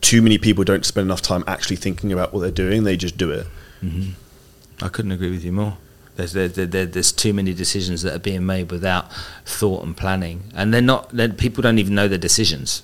[0.00, 3.18] too many people don't spend enough time actually thinking about what they're doing; they just
[3.18, 3.46] do it.
[3.82, 4.12] Mm-hmm.
[4.82, 5.76] I couldn't agree with you more.
[6.16, 9.12] There's there, there, there's too many decisions that are being made without
[9.44, 11.10] thought and planning, and they're not.
[11.10, 12.82] They're, people don't even know their decisions.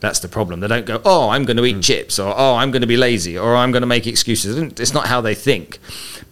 [0.00, 0.60] That's the problem.
[0.60, 1.82] They don't go, "Oh, I'm going to eat mm.
[1.82, 4.94] chips," or "Oh, I'm going to be lazy," or "I'm going to make excuses." It's
[4.94, 5.78] not how they think,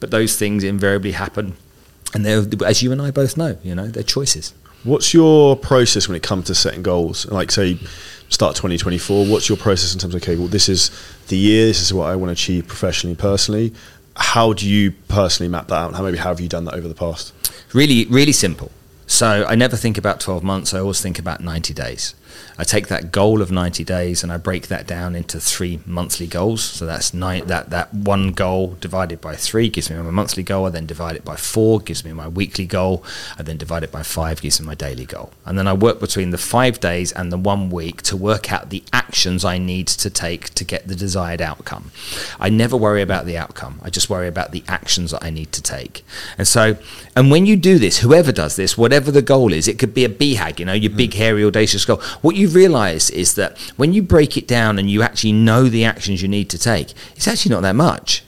[0.01, 1.57] but those things invariably happen,
[2.15, 4.55] and they're, as you and I both know, you know, they're choices.
[4.85, 7.27] What's your process when it comes to setting goals?
[7.27, 7.79] Like, say,
[8.29, 9.27] start 2024.
[9.27, 10.91] What's your process in terms of okay, well, this is
[11.27, 11.67] the year.
[11.67, 13.75] This is what I want to achieve professionally, personally
[14.19, 15.95] how do you personally map that out?
[15.95, 17.33] How maybe how have you done that over the past?
[17.73, 18.71] Really, really simple.
[19.07, 20.75] So I never think about 12 months.
[20.75, 22.15] I always think about 90 days.
[22.59, 26.27] I take that goal of 90 days and I break that down into three monthly
[26.27, 26.63] goals.
[26.63, 30.67] So that's nine, that, that one goal divided by three gives me my monthly goal.
[30.67, 33.05] I then divide it by four, gives me my weekly goal.
[33.39, 35.33] I then divide it by five, gives me my daily goal.
[35.47, 38.71] And then I work between the five days and the one week to work out
[38.71, 41.93] the actions I need to take to get the desired outcome.
[42.41, 43.81] I never worry about the outcome.
[43.83, 46.05] I just worry about the actions that I need to take.
[46.37, 46.77] And so,
[47.15, 50.05] and when you do this, whoever does this, whatever the goal is, it could be
[50.05, 50.97] a BHAG, you know, your mm.
[50.97, 51.99] big, hairy, audacious goal.
[52.21, 55.85] What you realize is that when you break it down and you actually know the
[55.85, 58.25] actions you need to take, it's actually not that much.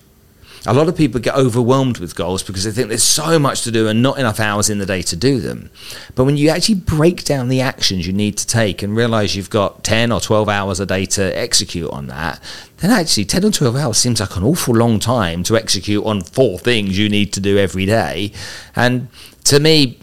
[0.67, 3.71] A lot of people get overwhelmed with goals because they think there's so much to
[3.71, 5.71] do and not enough hours in the day to do them.
[6.15, 9.49] But when you actually break down the actions you need to take and realize you've
[9.49, 12.43] got 10 or 12 hours a day to execute on that,
[12.79, 16.21] then actually 10 or 12 hours seems like an awful long time to execute on
[16.21, 18.31] four things you need to do every day.
[18.77, 19.09] And
[19.45, 19.99] to me,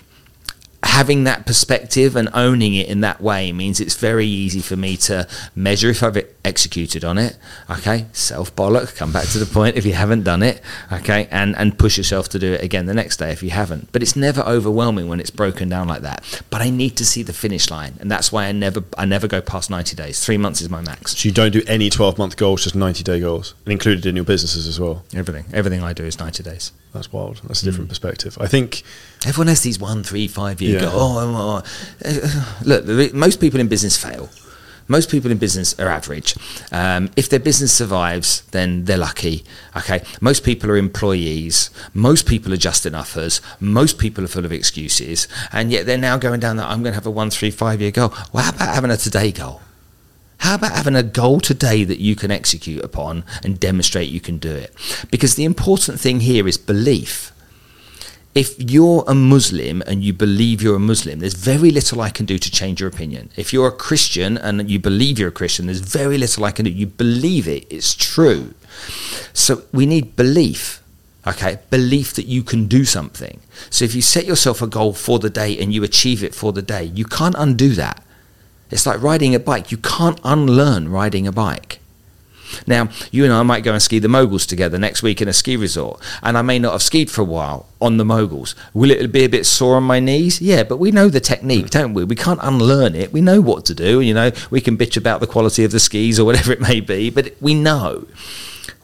[0.88, 4.96] having that perspective and owning it in that way means it's very easy for me
[4.96, 7.38] to measure if I've executed on it.
[7.70, 8.96] Okay, self bollock.
[8.96, 10.62] Come back to the point if you haven't done it.
[10.92, 13.92] Okay, and and push yourself to do it again the next day if you haven't.
[13.92, 16.42] But it's never overwhelming when it's broken down like that.
[16.50, 19.28] But I need to see the finish line, and that's why I never I never
[19.28, 20.24] go past ninety days.
[20.24, 21.18] Three months is my max.
[21.18, 24.16] So you don't do any twelve month goals, just ninety day goals, and included in
[24.16, 25.04] your businesses as well.
[25.14, 26.72] Everything, everything I do is ninety days.
[26.94, 27.42] That's wild.
[27.44, 27.90] That's a different mm.
[27.90, 28.38] perspective.
[28.40, 28.84] I think
[29.26, 30.87] everyone has these one, three, five year yeah.
[30.94, 31.64] Oh, oh,
[32.06, 32.58] oh.
[32.64, 34.30] Look, most people in business fail.
[34.90, 36.36] Most people in business are average.
[36.72, 39.44] Um, if their business survives, then they're lucky.
[39.76, 40.02] Okay.
[40.22, 41.70] Most people are employees.
[41.94, 43.42] Most people are just enoughers.
[43.60, 46.94] Most people are full of excuses, and yet they're now going down that I'm going
[46.94, 48.14] to have a one, three, five year goal.
[48.32, 49.62] Well, how about having a today goal?
[50.40, 54.38] How about having a goal today that you can execute upon and demonstrate you can
[54.38, 54.74] do it?
[55.12, 57.34] Because the important thing here is belief.
[58.38, 62.26] If you're a Muslim and you believe you're a Muslim, there's very little I can
[62.26, 63.30] do to change your opinion.
[63.36, 66.66] If you're a Christian and you believe you're a Christian, there's very little I can
[66.66, 66.72] do.
[66.72, 68.54] You believe it, it's true.
[69.34, 70.82] So we need belief
[71.26, 75.20] okay belief that you can do something so if you set yourself a goal for
[75.20, 78.02] the day and you achieve it for the day you can't undo that
[78.70, 79.72] it's like riding a bike.
[79.72, 81.80] You can't unlearn riding a bike.
[82.66, 85.34] Now, you and I might go and ski the moguls together next week in a
[85.34, 88.56] ski resort, and I may not have skied for a while on the moguls.
[88.74, 90.42] Will it be a bit sore on my knees?
[90.42, 92.04] Yeah, but we know the technique, don't we?
[92.04, 93.14] We can't unlearn it.
[93.14, 94.02] We know what to do.
[94.02, 96.80] You know, we can bitch about the quality of the skis or whatever it may
[96.80, 98.08] be, but we know.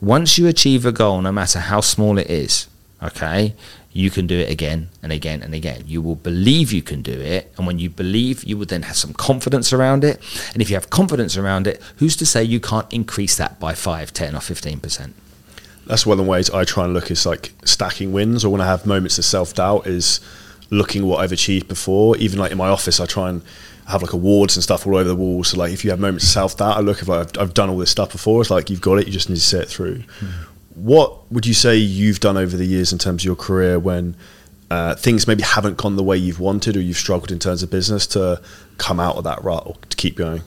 [0.02, 2.68] Once you achieve a goal, no matter how small it is,
[3.02, 3.56] okay,
[3.94, 5.84] you can do it again and again and again.
[5.86, 7.54] You will believe you can do it.
[7.58, 10.20] And when you believe, you will then have some confidence around it.
[10.54, 13.76] And if you have confidence around it, who's to say you can't increase that by
[13.76, 15.12] 5, 10, or 15%?
[15.86, 18.62] That's one of the ways I try and look is like stacking wins, or when
[18.62, 20.22] I have moments of self doubt, is
[20.72, 22.18] looking what I've achieved before.
[22.18, 23.44] Even like in my office, I try and
[23.88, 25.50] have like awards and stuff all over the walls.
[25.50, 27.70] So like if you have moments of self doubt, I look if I've, I've, done
[27.70, 28.42] all this stuff before.
[28.42, 29.08] It's like you've got it.
[29.08, 29.98] You just need to see it through.
[29.98, 33.80] Mm what would you say you've done over the years in terms of your career
[33.80, 34.16] when
[34.72, 37.70] uh, things maybe haven't gone the way you've wanted or you've struggled in terms of
[37.70, 38.42] business to
[38.78, 40.42] come out of that rut or to keep going?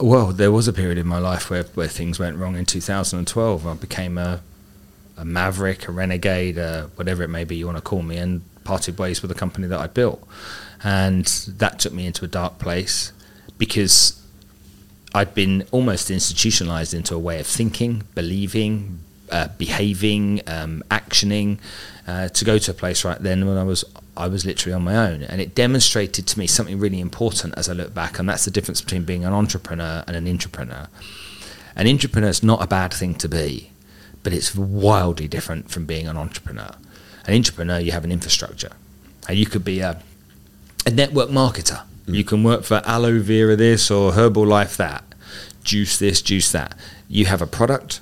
[0.00, 3.66] Well, there was a period in my life where, where things went wrong in 2012.
[3.66, 4.42] I became a,
[5.16, 6.56] a maverick, a renegade,
[6.96, 9.66] whatever it may be you want to call me, and parted ways with the company
[9.68, 10.26] that I built.
[10.82, 13.12] And that took me into a dark place
[13.58, 14.20] because
[15.14, 18.98] I'd been almost institutionalized into a way of thinking, believing,
[19.30, 21.58] uh, behaving, um, actioning,
[22.08, 23.84] uh, to go to a place right then when I was
[24.16, 27.68] I was literally on my own, and it demonstrated to me something really important as
[27.68, 30.88] I look back, and that's the difference between being an entrepreneur and an intrapreneur.
[31.74, 33.70] An intrapreneur is not a bad thing to be,
[34.22, 36.76] but it's wildly different from being an entrepreneur.
[37.26, 38.70] An entrepreneur, you have an infrastructure,
[39.28, 40.00] and you could be a,
[40.86, 41.82] a network marketer.
[42.06, 42.14] Mm.
[42.14, 45.04] You can work for aloe vera this or Herbalife that,
[45.62, 46.76] juice this, juice that.
[47.08, 48.00] You have a product,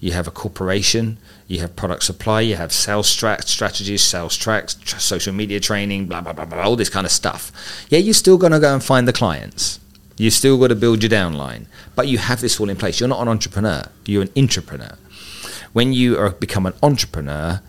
[0.00, 4.74] you have a corporation, you have product supply, you have sales strat- strategies, sales tracks,
[4.74, 7.52] tr- social media training, blah, blah, blah, blah, all this kind of stuff.
[7.90, 9.80] Yeah, you're still going to go and find the clients.
[10.16, 13.00] You've still got to build your downline, but you have this all in place.
[13.00, 14.96] You're not an entrepreneur, you're an intrapreneur.
[15.72, 17.60] When you are, become an entrepreneur,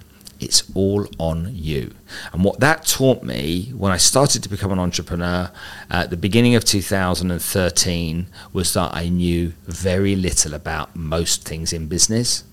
[0.45, 1.93] it's all on you.
[2.31, 5.51] And what that taught me when I started to become an entrepreneur
[5.89, 11.87] at the beginning of 2013 was that I knew very little about most things in
[11.87, 12.43] business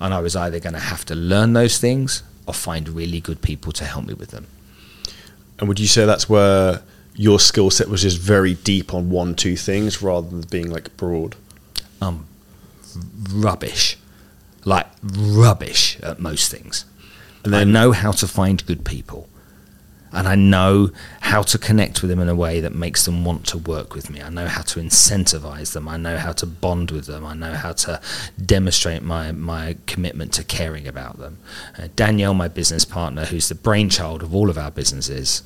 [0.00, 3.42] and I was either going to have to learn those things or find really good
[3.42, 4.46] people to help me with them.
[5.58, 6.82] And would you say that's where
[7.14, 10.96] your skill set was just very deep on one, two things rather than being like
[10.96, 11.34] broad?
[12.00, 12.26] Um,
[13.32, 13.98] rubbish,
[14.64, 16.84] like rubbish at most things.
[17.54, 19.28] And I know how to find good people
[20.12, 23.46] and I know how to connect with them in a way that makes them want
[23.48, 24.22] to work with me.
[24.22, 25.86] I know how to incentivize them.
[25.86, 27.24] I know how to bond with them.
[27.26, 28.00] I know how to
[28.44, 31.38] demonstrate my, my commitment to caring about them.
[31.78, 35.42] Uh, Danielle, my business partner, who's the brainchild of all of our businesses,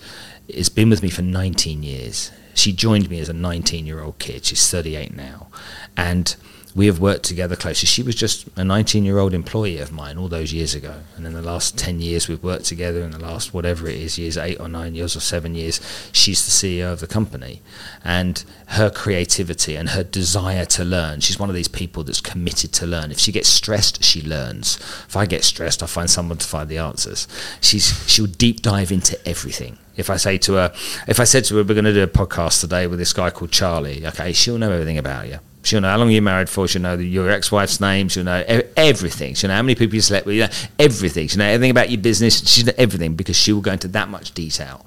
[0.54, 2.30] has been with me for 19 years.
[2.54, 4.44] She joined me as a 19 year old kid.
[4.44, 5.48] She's 38 now.
[5.96, 6.36] And
[6.74, 7.87] we have worked together closely.
[7.87, 11.02] She was just a 19 year old employee of mine all those years ago.
[11.16, 13.02] And in the last 10 years, we've worked together.
[13.02, 15.80] In the last, whatever it is, years, eight or nine years or seven years,
[16.12, 17.61] she's the CEO of the company.
[18.02, 22.72] And her creativity and her desire to learn, she's one of these people that's committed
[22.74, 23.11] to learn.
[23.11, 24.76] If she gets stressed, she learns.
[25.06, 27.28] If I get stressed, I find someone to find the answers.
[27.61, 29.78] She's, she'll deep dive into everything.
[29.94, 30.72] If I say to her,
[31.06, 33.28] if I said to her, we're going to do a podcast today with this guy
[33.28, 36.66] called Charlie, okay, she'll know everything about you She'll know how long you're married for.
[36.66, 38.09] She'll know your ex-wife's name.
[38.09, 38.42] She'll know
[38.77, 39.35] everything.
[39.35, 40.35] She'll know how many people you slept with.
[40.35, 41.29] You know, everything.
[41.29, 42.48] She'll know everything about your business.
[42.48, 44.85] She'll know everything because she will go into that much detail.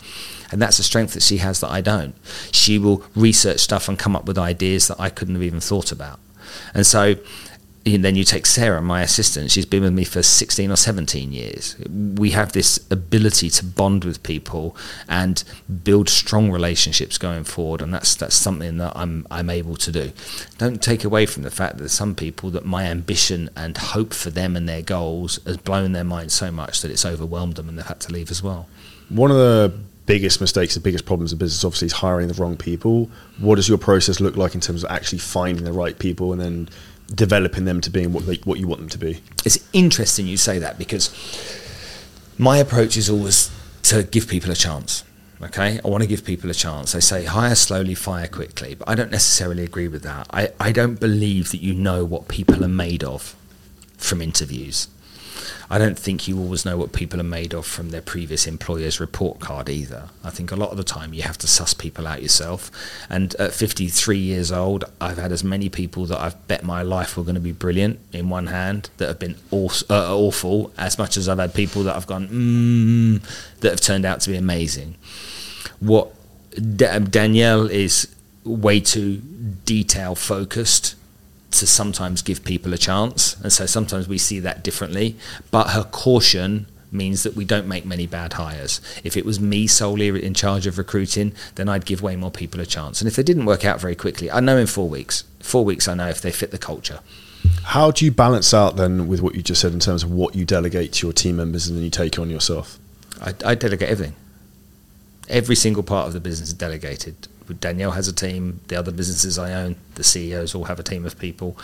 [0.52, 2.14] And that's a strength that she has that I don't.
[2.52, 5.92] She will research stuff and come up with ideas that I couldn't have even thought
[5.92, 6.20] about.
[6.74, 7.16] And so
[7.86, 9.52] then you take Sarah, my assistant.
[9.52, 11.76] She's been with me for 16 or 17 years.
[11.88, 14.76] We have this ability to bond with people
[15.08, 15.44] and
[15.84, 20.12] build strong relationships going forward, and that's that's something that I'm I'm able to do.
[20.58, 24.32] Don't take away from the fact that some people that my ambition and hope for
[24.32, 27.78] them and their goals has blown their mind so much that it's overwhelmed them and
[27.78, 28.68] they've had to leave as well.
[29.10, 32.58] One of the biggest mistakes, the biggest problems in business, obviously, is hiring the wrong
[32.58, 33.10] people.
[33.38, 36.42] What does your process look like in terms of actually finding the right people and
[36.42, 36.70] then
[37.14, 39.22] developing them to being what they, what you want them to be.
[39.46, 41.12] It's interesting you say that because
[42.38, 43.52] my approach is always
[43.84, 45.04] to give people a chance.
[45.42, 46.94] Okay, I want to give people a chance.
[46.94, 50.28] They say hire slowly, fire quickly, but I don't necessarily agree with that.
[50.32, 53.36] I, I don't believe that you know what people are made of
[53.98, 54.88] from interviews.
[55.70, 59.00] I don't think you always know what people are made of from their previous employer's
[59.00, 60.10] report card either.
[60.24, 62.72] I think a lot of the time you have to suss people out yourself.
[63.10, 67.18] And at 53 years old, I've had as many people that I've bet my life
[67.18, 71.18] were going to be brilliant in one hand that have been uh, awful, as much
[71.18, 74.96] as I've had people that I've gone, mm, that have turned out to be amazing.
[75.80, 76.14] What
[76.56, 79.18] Danielle is way too
[79.66, 80.96] detail focused
[81.60, 83.40] to sometimes give people a chance.
[83.42, 85.16] And so sometimes we see that differently.
[85.52, 88.82] But her caution means that we don't make many bad hires.
[89.04, 92.60] If it was me solely in charge of recruiting, then I'd give way more people
[92.62, 93.02] a chance.
[93.02, 95.24] And if they didn't work out very quickly, I know in four weeks.
[95.42, 97.00] Four weeks, I know if they fit the culture.
[97.64, 100.36] How do you balance out then with what you just said in terms of what
[100.36, 102.80] you delegate to your team members and then you take on yourself?
[103.22, 104.16] I, I delegate everything.
[105.28, 107.28] Every single part of the business is delegated.
[107.54, 108.60] Danielle has a team.
[108.68, 111.58] The other businesses I own, the CEOs all have a team of people.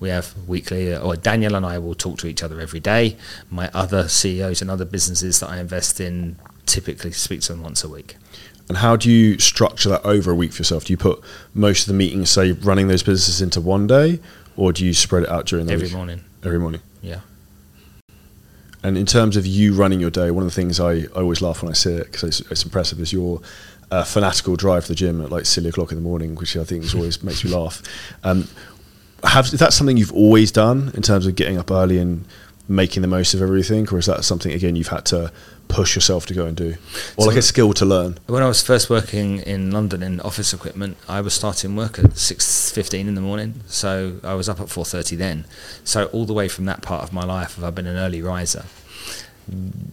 [0.00, 3.16] We have weekly, or Danielle and I will talk to each other every day.
[3.50, 7.84] My other CEOs and other businesses that I invest in typically speak to them once
[7.84, 8.16] a week.
[8.68, 10.84] And how do you structure that over a week for yourself?
[10.86, 11.22] Do you put
[11.54, 14.20] most of the meetings, say, running those businesses into one day,
[14.56, 15.94] or do you spread it out during the every week?
[15.94, 16.24] morning?
[16.42, 16.80] Every morning.
[17.00, 17.20] Yeah.
[18.82, 21.42] And in terms of you running your day, one of the things I, I always
[21.42, 23.40] laugh when I see it because it's, it's impressive is your
[23.90, 26.64] uh, fanatical drive to the gym at like silly o'clock in the morning, which I
[26.64, 27.82] think is always makes me laugh.
[28.24, 28.48] Um,
[29.24, 32.26] have, is that something you've always done in terms of getting up early and
[32.68, 35.32] making the most of everything, or is that something again you've had to
[35.68, 36.74] push yourself to go and do,
[37.16, 38.18] or so like a skill to learn?
[38.26, 42.16] When I was first working in London in office equipment, I was starting work at
[42.16, 45.44] six fifteen in the morning, so I was up at four thirty then.
[45.84, 48.64] So all the way from that part of my life, I've been an early riser.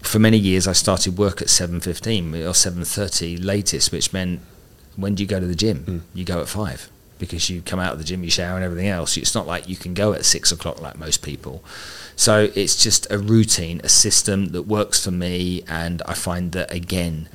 [0.02, 4.42] For many years, I started work at seven fifteen or seven thirty latest, which meant
[4.96, 5.84] when do you go to the gym?
[5.86, 6.02] Mm.
[6.14, 6.90] You go at five
[7.20, 9.16] because you come out of the gym, you shower, and everything else.
[9.16, 11.64] It's not like you can go at six o'clock like most people.
[12.16, 15.64] So it's just a routine, a system that works for me.
[15.68, 17.30] And I find that, again,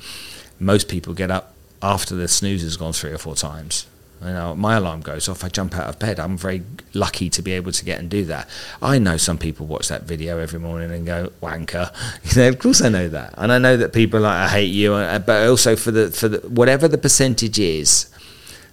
[0.59, 3.87] most people get up after the snooze has gone three or four times.
[4.21, 5.43] You know, my alarm goes off.
[5.43, 6.19] I jump out of bed.
[6.19, 8.49] I'm very lucky to be able to get and do that.
[8.81, 11.93] I know some people watch that video every morning and go wanker.
[12.35, 14.71] You know, of course I know that, and I know that people like I hate
[14.71, 14.93] you.
[14.93, 18.09] Uh, but also for the for the whatever the percentage is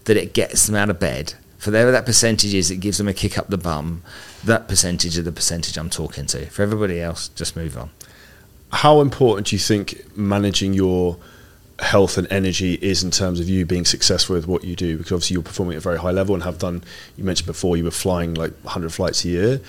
[0.05, 3.09] that it gets them out of bed, for whatever that percentage is, it gives them
[3.09, 4.03] a kick up the bum
[4.45, 6.47] that percentage of the percentage I'm talking to.
[6.47, 7.91] For everybody else, just move on.
[8.73, 11.19] How important do you think managing your
[11.79, 14.97] health and energy is in terms of you being successful with what you do?
[14.97, 16.83] Because obviously you're performing at a very high level and have done.
[17.17, 19.61] You mentioned before you were flying like 100 flights a year.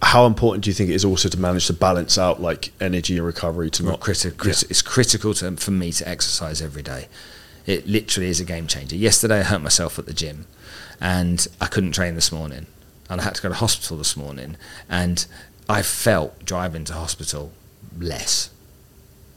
[0.00, 3.16] How important do you think it is also to manage to balance out like energy
[3.16, 4.46] and recovery to not critical?
[4.46, 4.52] Yeah.
[4.70, 7.08] It's critical to, for me to exercise every day.
[7.66, 8.96] It literally is a game changer.
[8.96, 10.46] Yesterday I hurt myself at the gym,
[11.00, 12.66] and I couldn't train this morning
[13.08, 14.56] and I had to go to hospital this morning,
[14.88, 15.24] and
[15.68, 17.52] I felt driving to hospital
[17.98, 18.50] less.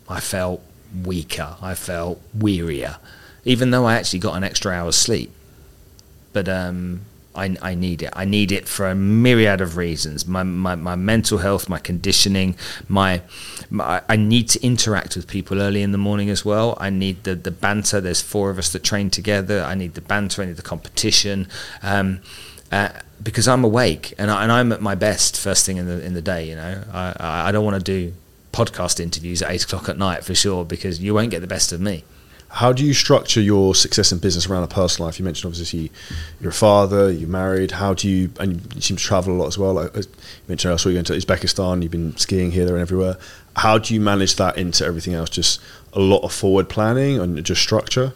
[0.09, 0.61] I felt
[1.03, 1.55] weaker.
[1.61, 2.97] I felt wearier,
[3.45, 5.31] even though I actually got an extra hour's sleep.
[6.33, 7.01] But um,
[7.35, 8.09] I, I, need it.
[8.13, 10.25] I need it for a myriad of reasons.
[10.25, 12.55] My, my, my mental health, my conditioning,
[12.87, 13.21] my,
[13.69, 16.77] my, I need to interact with people early in the morning as well.
[16.79, 18.01] I need the, the banter.
[18.01, 19.61] There's four of us that train together.
[19.61, 20.41] I need the banter.
[20.41, 21.47] I need the competition.
[21.81, 22.21] Um,
[22.71, 22.89] uh,
[23.21, 26.13] because I'm awake and, I, and I'm at my best first thing in the in
[26.13, 26.49] the day.
[26.49, 28.13] You know, I I don't want to do
[28.51, 31.71] podcast interviews at eight o'clock at night for sure because you won't get the best
[31.71, 32.03] of me.
[32.49, 35.17] How do you structure your success in business around a personal life?
[35.17, 35.89] You mentioned obviously
[36.41, 37.71] you're a father, you're married.
[37.71, 39.73] How do you and you seem to travel a lot as well?
[39.73, 40.03] Like you
[40.49, 41.81] mentioned, I saw you going to Uzbekistan.
[41.81, 43.17] You've been skiing here, there, and everywhere.
[43.55, 45.29] How do you manage that into everything else?
[45.29, 45.61] Just
[45.93, 48.13] a lot of forward planning and just structure.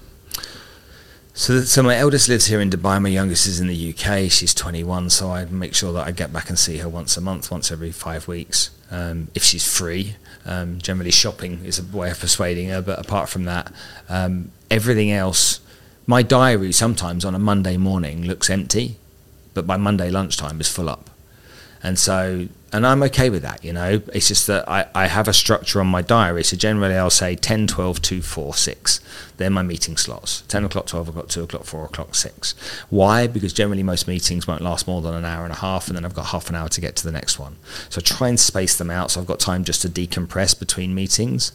[1.33, 3.01] So, so my eldest lives here in Dubai.
[3.01, 4.31] My youngest is in the UK.
[4.31, 7.21] She's 21, so I make sure that I get back and see her once a
[7.21, 10.15] month, once every five weeks, um, if she's free.
[10.45, 13.71] Um, generally, shopping is a way of persuading her, but apart from that,
[14.09, 15.59] um, everything else.
[16.07, 18.97] My diary sometimes on a Monday morning looks empty,
[19.55, 21.09] but by Monday lunchtime is full up.
[21.81, 24.01] And so and I'm okay with that, you know.
[24.13, 26.43] It's just that I, I have a structure on my diary.
[26.43, 28.99] So generally I'll say 10, 12, 2, 4, 6.
[29.37, 32.55] They're my meeting slots 10 o'clock, 12 o'clock, 2 o'clock, 4 o'clock, 6.
[32.89, 33.27] Why?
[33.27, 36.05] Because generally most meetings won't last more than an hour and a half, and then
[36.05, 37.57] I've got half an hour to get to the next one.
[37.89, 41.51] So try and space them out so I've got time just to decompress between meetings.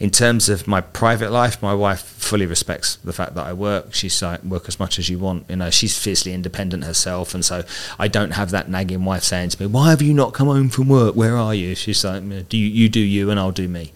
[0.00, 3.94] In terms of my private life, my wife fully respects the fact that I work.
[3.94, 5.46] She's like, work as much as you want.
[5.48, 7.64] You know, she's fiercely independent herself, and so
[7.98, 10.68] I don't have that nagging wife saying to me, Why have you not come home
[10.68, 11.14] from work.
[11.14, 11.74] Where are you?
[11.74, 13.92] She's like, do you, you do you and I'll do me.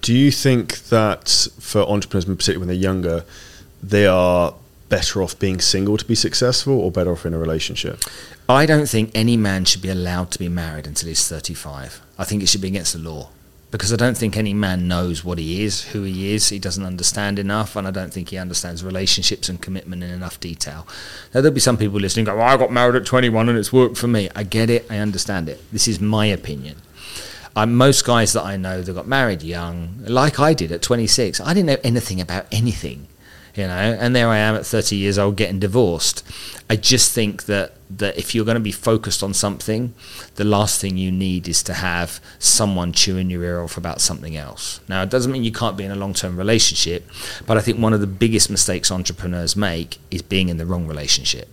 [0.00, 3.24] Do you think that for entrepreneurs, particularly when they're younger,
[3.82, 4.54] they are
[4.88, 8.02] better off being single to be successful or better off in a relationship?
[8.48, 12.00] I don't think any man should be allowed to be married until he's 35.
[12.18, 13.28] I think it should be against the law
[13.70, 16.48] because I don't think any man knows what he is, who he is.
[16.48, 20.40] He doesn't understand enough, and I don't think he understands relationships and commitment in enough
[20.40, 20.86] detail.
[21.34, 23.72] Now, there'll be some people listening go, well, I got married at 21 and it's
[23.72, 24.30] worked for me.
[24.34, 25.62] I get it, I understand it.
[25.70, 26.76] This is my opinion.
[27.56, 31.40] Um, most guys that I know that got married young, like I did at 26,
[31.40, 33.08] I didn't know anything about anything
[33.58, 36.24] you know and there i am at 30 years old getting divorced.
[36.70, 39.94] I just think that that if you're going to be focused on something
[40.36, 44.36] the last thing you need is to have someone chewing your ear off about something
[44.36, 44.80] else.
[44.88, 47.06] Now it doesn't mean you can't be in a long-term relationship
[47.46, 50.86] but i think one of the biggest mistakes entrepreneurs make is being in the wrong
[50.86, 51.48] relationship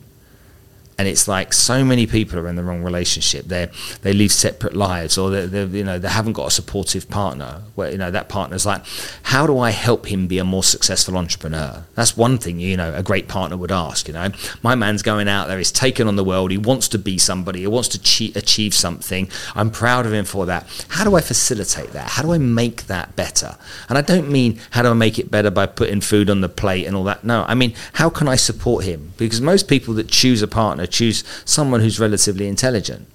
[0.97, 3.45] and it's like so many people are in the wrong relationship.
[3.45, 3.69] They
[4.01, 7.63] they live separate lives, or they you know they haven't got a supportive partner.
[7.75, 8.83] Where you know that partner's like,
[9.23, 11.83] how do I help him be a more successful entrepreneur?
[11.95, 14.07] That's one thing you know a great partner would ask.
[14.07, 14.29] You know,
[14.63, 17.59] my man's going out there, he's taken on the world, he wants to be somebody,
[17.61, 19.29] he wants to achieve something.
[19.53, 20.65] I'm proud of him for that.
[20.89, 22.09] How do I facilitate that?
[22.11, 23.57] How do I make that better?
[23.89, 26.49] And I don't mean how do I make it better by putting food on the
[26.49, 27.25] plate and all that.
[27.25, 29.11] No, I mean how can I support him?
[29.17, 33.07] Because most people that choose a partner partner, choose someone who's relatively intelligent.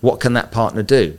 [0.00, 1.18] What can that partner do?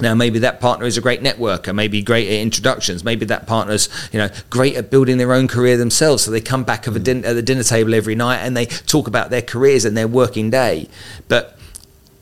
[0.00, 3.88] Now, maybe that partner is a great networker, maybe great at introductions, maybe that partner's
[4.12, 6.22] you know great at building their own career themselves.
[6.24, 9.42] So they come back at, the dinner table every night and they talk about their
[9.42, 10.88] careers and their working day.
[11.28, 11.58] But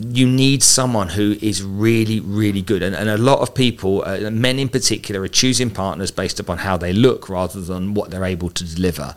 [0.00, 2.82] you need someone who is really, really good.
[2.82, 6.58] And, and a lot of people, uh, men in particular, are choosing partners based upon
[6.58, 9.14] how they look rather than what they're able to deliver.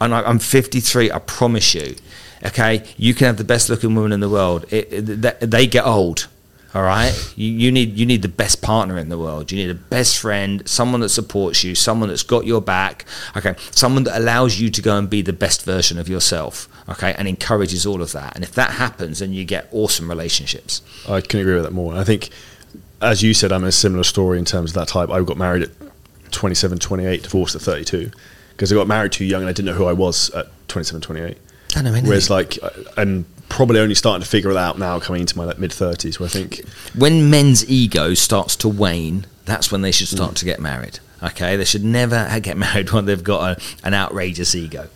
[0.00, 1.96] And I, I'm 53, I promise you,
[2.44, 4.64] okay, you can have the best looking woman in the world.
[4.72, 6.28] It, it, they get old.
[6.74, 9.52] All right, you, you need you need the best partner in the world.
[9.52, 13.04] You need a best friend, someone that supports you, someone that's got your back.
[13.36, 16.68] Okay, someone that allows you to go and be the best version of yourself.
[16.88, 18.34] Okay, and encourages all of that.
[18.34, 20.82] And if that happens, then you get awesome relationships.
[21.08, 21.94] I can agree with that more.
[21.94, 22.30] I think,
[23.00, 25.10] as you said, I'm a similar story in terms of that type.
[25.10, 25.70] I got married at
[26.32, 28.10] 27, 28, divorced at 32
[28.50, 31.00] because I got married too young and I didn't know who I was at 27,
[31.00, 31.38] 28.
[31.76, 32.08] I know anything.
[32.08, 35.44] Whereas, like, uh, and probably only starting to figure it out now, coming into my
[35.44, 36.66] like, mid 30s, where I think
[36.96, 40.36] when men's ego starts to wane, that's when they should start mm.
[40.36, 41.00] to get married.
[41.22, 44.88] Okay, they should never get married when they've got a, an outrageous ego.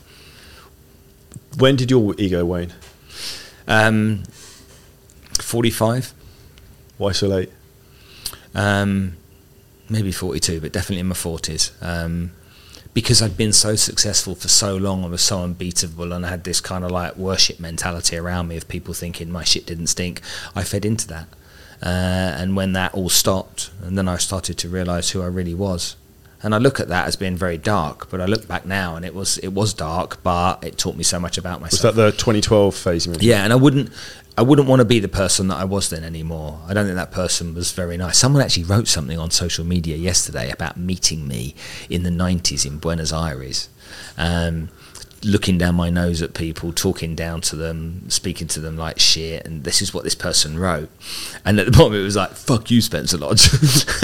[1.56, 2.72] When did your ego wane?
[3.66, 4.22] Um,
[5.40, 6.14] 45.
[6.98, 7.52] Why so late?
[8.54, 9.16] Um,
[9.88, 11.72] maybe 42, but definitely in my 40s.
[11.82, 12.32] Um,
[12.98, 16.42] because I'd been so successful for so long, I was so unbeatable, and I had
[16.42, 20.20] this kind of like worship mentality around me of people thinking my shit didn't stink.
[20.56, 21.28] I fed into that,
[21.80, 25.54] uh, and when that all stopped, and then I started to realise who I really
[25.54, 25.94] was.
[26.42, 29.04] And I look at that as being very dark, but I look back now and
[29.04, 31.84] it was it was dark, but it taught me so much about myself.
[31.84, 33.06] Was that the 2012 phase?
[33.20, 33.92] Yeah, and I wouldn't
[34.38, 36.60] I wouldn't want to be the person that I was then anymore.
[36.68, 38.18] I don't think that person was very nice.
[38.18, 41.56] Someone actually wrote something on social media yesterday about meeting me
[41.90, 43.68] in the 90s in Buenos Aires.
[44.16, 44.68] Um,
[45.24, 49.44] looking down my nose at people, talking down to them, speaking to them like shit,
[49.46, 50.90] and this is what this person wrote.
[51.44, 53.48] And at the bottom, it was like, "Fuck you, Spencer Lodge."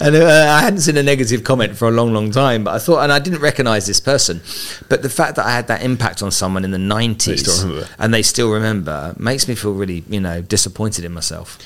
[0.00, 2.78] and uh, I hadn't seen a negative comment for a long, long time, but I
[2.78, 4.40] thought, and I didn't recognise this person,
[4.88, 7.64] but the fact that I had that impact on someone in the nineties
[7.98, 11.58] and they still remember makes me feel really, you know, disappointed in myself.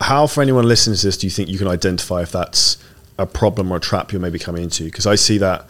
[0.00, 2.78] How, for anyone listening to this, do you think you can identify if that's
[3.18, 4.84] a problem or a trap you're maybe coming into?
[4.84, 5.68] Because I see that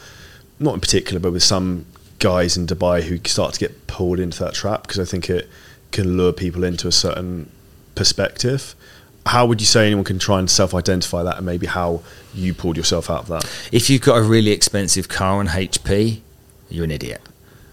[0.61, 1.87] not in particular, but with some
[2.21, 5.49] guys in Dubai who start to get pulled into that trap because I think it
[5.91, 7.51] can lure people into a certain
[7.95, 8.75] perspective.
[9.27, 12.03] How would you say anyone can try and self-identify that, and maybe how
[12.33, 13.69] you pulled yourself out of that?
[13.71, 16.21] If you've got a really expensive car on HP,
[16.71, 17.21] you're an idiot.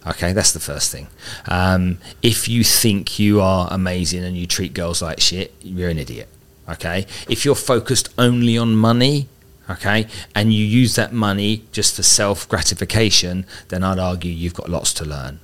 [0.05, 1.07] Okay, that's the first thing.
[1.47, 5.97] Um, if you think you are amazing and you treat girls like shit, you're an
[5.97, 6.29] idiot.
[6.69, 9.29] Okay, if you're focused only on money,
[9.69, 14.69] okay, and you use that money just for self gratification, then I'd argue you've got
[14.69, 15.39] lots to learn.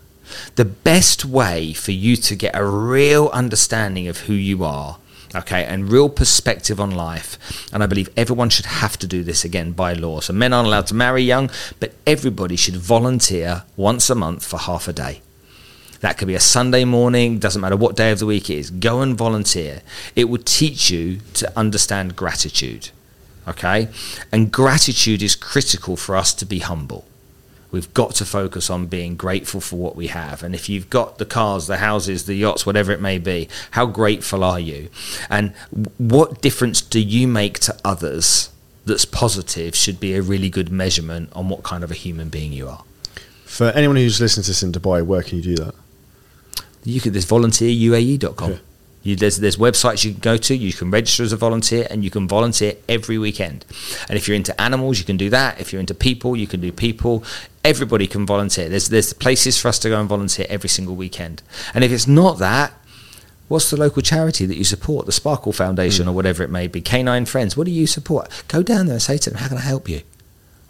[0.56, 4.98] The best way for you to get a real understanding of who you are,
[5.36, 7.38] okay, and real perspective on life,
[7.74, 10.22] and I believe everyone should have to do this again by law.
[10.22, 11.50] So men aren't allowed to marry young,
[11.80, 15.22] but everybody should volunteer once a month for half a day.
[16.00, 18.70] That could be a Sunday morning, doesn't matter what day of the week it is.
[18.70, 19.82] Go and volunteer.
[20.18, 22.90] It will teach you to understand gratitude
[23.48, 23.90] okay?
[24.32, 27.06] And gratitude is critical for us to be humble.
[27.72, 30.44] We've got to focus on being grateful for what we have.
[30.44, 33.88] And if you've got the cars, the houses, the yachts, whatever it may be, how
[33.88, 34.90] grateful are you?
[35.28, 35.54] And
[35.98, 38.52] what difference do you make to others
[38.86, 42.52] that's positive should be a really good measurement on what kind of a human being
[42.52, 42.84] you are.
[43.46, 45.76] For anyone who's listening to this in Dubai, where can you do that?
[46.84, 48.52] You could, there's volunteeruae.com.
[48.52, 48.58] Yeah.
[49.04, 50.56] You, there's there's websites you can go to.
[50.56, 53.66] You can register as a volunteer, and you can volunteer every weekend.
[54.08, 55.60] And if you're into animals, you can do that.
[55.60, 57.24] If you're into people, you can do people.
[57.64, 58.70] Everybody can volunteer.
[58.70, 61.44] There's there's places for us to go and volunteer every single weekend.
[61.74, 62.74] And if it's not that,
[63.50, 65.06] what's the local charity that you support?
[65.06, 66.10] The Sparkle Foundation mm.
[66.10, 66.82] or whatever it may be.
[66.82, 67.58] Canine Friends.
[67.58, 68.30] What do you support?
[68.48, 70.02] Go down there and say to them, "How can I help you?"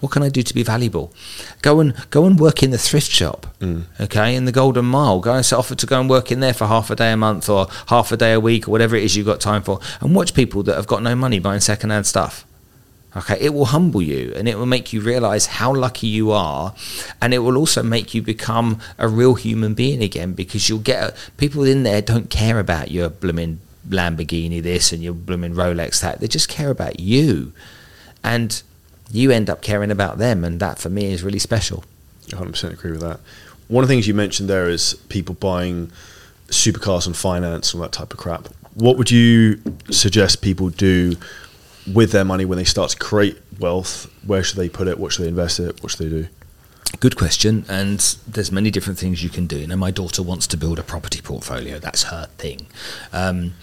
[0.04, 1.14] What can I do to be valuable?
[1.62, 3.86] Go and go and work in the thrift shop, mm.
[4.02, 5.22] okay, in the Golden Mile.
[5.22, 7.48] Go and offer to go and work in there for half a day a month
[7.48, 10.14] or half a day a week or whatever it is you've got time for, and
[10.14, 12.46] watch people that have got no money buying second-hand stuff.
[13.16, 16.76] Okay, it will humble you and it will make you realize how lucky you are,
[17.22, 21.16] and it will also make you become a real human being again because you'll get
[21.38, 26.20] people in there don't care about your blooming Lamborghini this and your blooming Rolex that.
[26.20, 27.54] They just care about you,
[28.22, 28.62] and
[29.14, 31.86] you end up caring about them, and that for me is really special.
[32.30, 33.20] 100% agree with that.
[33.68, 35.92] One of the things you mentioned there is people buying
[36.48, 38.50] supercars on finance and that type of crap.
[38.74, 39.62] What would you
[39.92, 41.16] suggest people do
[41.92, 44.12] with their money when they start to create wealth?
[44.26, 44.98] Where should they put it?
[44.98, 45.82] What should they invest it?
[45.84, 46.28] What should they do?
[47.00, 49.66] Good question, and there's many different things you can do.
[49.66, 51.80] Now, my daughter wants to build a property portfolio.
[51.80, 52.68] That's her thing.
[53.12, 53.54] Um,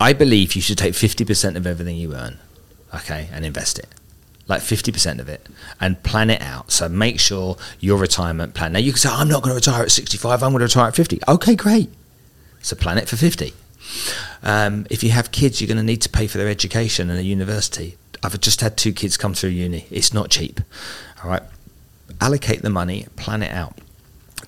[0.00, 2.38] I believe you should take 50% of everything you earn,
[2.94, 3.88] okay, and invest it
[4.52, 5.46] like 50% of it
[5.80, 6.70] and plan it out.
[6.70, 8.72] So make sure your retirement plan.
[8.72, 10.88] Now you can say, I'm not going to retire at 65, I'm going to retire
[10.88, 11.20] at 50.
[11.28, 11.90] Okay, great.
[12.60, 13.52] So plan it for 50.
[14.42, 17.18] Um, if you have kids, you're going to need to pay for their education and
[17.18, 17.96] a university.
[18.22, 19.86] I've just had two kids come through uni.
[19.90, 20.60] It's not cheap.
[21.22, 21.42] All right.
[22.20, 23.76] Allocate the money, plan it out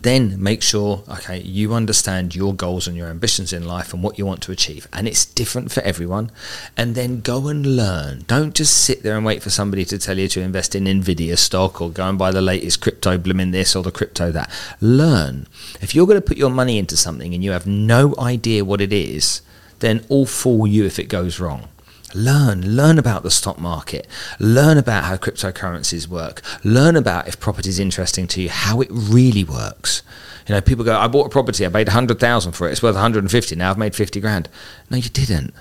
[0.05, 4.19] then make sure okay you understand your goals and your ambitions in life and what
[4.19, 4.87] you want to achieve.
[4.93, 6.31] And it's different for everyone.
[6.77, 8.25] And then go and learn.
[8.27, 11.37] Don't just sit there and wait for somebody to tell you to invest in nvidia
[11.37, 14.51] stock or go and buy the latest crypto blooming this or the crypto that.
[14.81, 15.47] Learn.
[15.81, 18.81] If you're going to put your money into something and you have no idea what
[18.81, 19.41] it is
[19.81, 21.69] then all for you if it goes wrong
[22.15, 24.07] Learn, learn about the stock market,
[24.39, 28.89] learn about how cryptocurrencies work, learn about if property is interesting to you, how it
[28.91, 30.03] really works.
[30.47, 32.95] You know, people go, I bought a property, I paid 100,000 for it, it's worth
[32.95, 34.49] 150, now I've made 50 grand.
[34.91, 35.55] No, you didn't.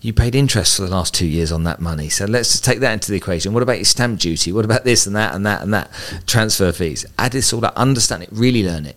[0.00, 2.08] You paid interest for the last two years on that money.
[2.08, 3.52] So let's just take that into the equation.
[3.52, 4.50] What about your stamp duty?
[4.50, 5.90] What about this and that and that and that?
[6.26, 7.04] Transfer fees.
[7.18, 8.96] Add this all up, understand it, really learn it.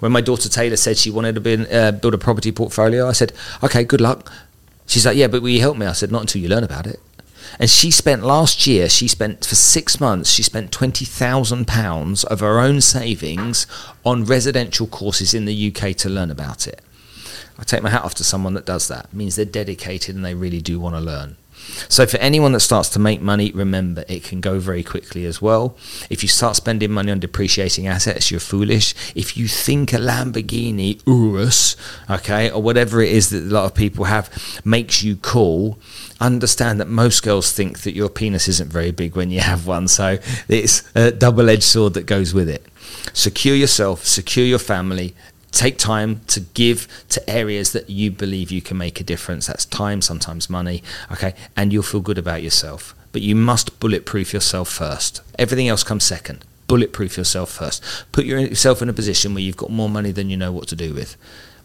[0.00, 3.32] When my daughter Taylor said she wanted to uh, build a property portfolio, I said,
[3.62, 4.32] okay, good luck
[4.92, 5.86] She's like, yeah, but will you help me?
[5.86, 7.00] I said, not until you learn about it.
[7.58, 12.60] And she spent last year, she spent for six months, she spent £20,000 of her
[12.60, 13.66] own savings
[14.04, 16.82] on residential courses in the UK to learn about it.
[17.58, 19.06] I take my hat off to someone that does that.
[19.06, 21.36] It means they're dedicated and they really do want to learn.
[21.88, 25.42] So, for anyone that starts to make money, remember it can go very quickly as
[25.42, 25.76] well.
[26.10, 28.94] If you start spending money on depreciating assets, you're foolish.
[29.14, 31.76] If you think a Lamborghini Urus,
[32.08, 34.30] okay, or whatever it is that a lot of people have,
[34.64, 35.78] makes you cool,
[36.20, 39.88] understand that most girls think that your penis isn't very big when you have one.
[39.88, 42.66] So, it's a double edged sword that goes with it.
[43.12, 45.14] Secure yourself, secure your family,
[45.52, 49.46] take time to give to areas that you believe you can make a difference.
[49.46, 50.82] That's time, sometimes money,
[51.12, 51.34] okay?
[51.56, 52.94] And you'll feel good about yourself.
[53.12, 55.20] But you must bulletproof yourself first.
[55.38, 56.44] Everything else comes second.
[56.66, 57.84] Bulletproof yourself first.
[58.12, 60.76] Put yourself in a position where you've got more money than you know what to
[60.76, 61.16] do with.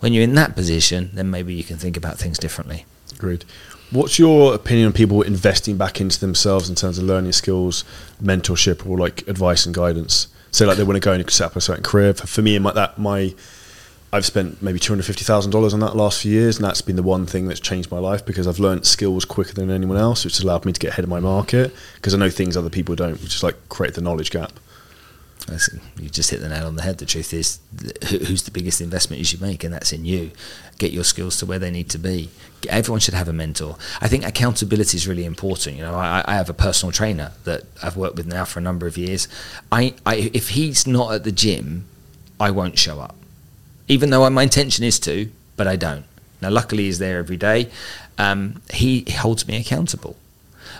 [0.01, 2.85] When you're in that position, then maybe you can think about things differently.
[3.15, 3.45] Agreed.
[3.89, 7.85] What's your opinion on people investing back into themselves in terms of learning skills,
[8.21, 10.27] mentorship, or like advice and guidance?
[10.51, 12.13] So, like they want to go and set up a certain career.
[12.13, 13.33] For, me, my, that my
[14.11, 16.81] I've spent maybe two hundred fifty thousand dollars on that last few years, and that's
[16.81, 19.97] been the one thing that's changed my life because I've learned skills quicker than anyone
[19.97, 22.55] else, which has allowed me to get ahead of my market because I know things
[22.55, 24.53] other people don't, which is like create the knowledge gap.
[25.97, 26.97] You just hit the nail on the head.
[26.97, 27.59] The truth is,
[28.09, 30.31] who's the biggest investment you should make, and that's in you.
[30.77, 32.29] Get your skills to where they need to be.
[32.67, 33.77] Everyone should have a mentor.
[34.01, 35.77] I think accountability is really important.
[35.77, 38.63] You know, I, I have a personal trainer that I've worked with now for a
[38.63, 39.27] number of years.
[39.71, 41.85] I, I, if he's not at the gym,
[42.39, 43.15] I won't show up
[43.87, 46.05] even though my intention is to, but I don't.
[46.41, 47.69] Now, luckily, he's there every day.
[48.17, 50.15] Um, he holds me accountable.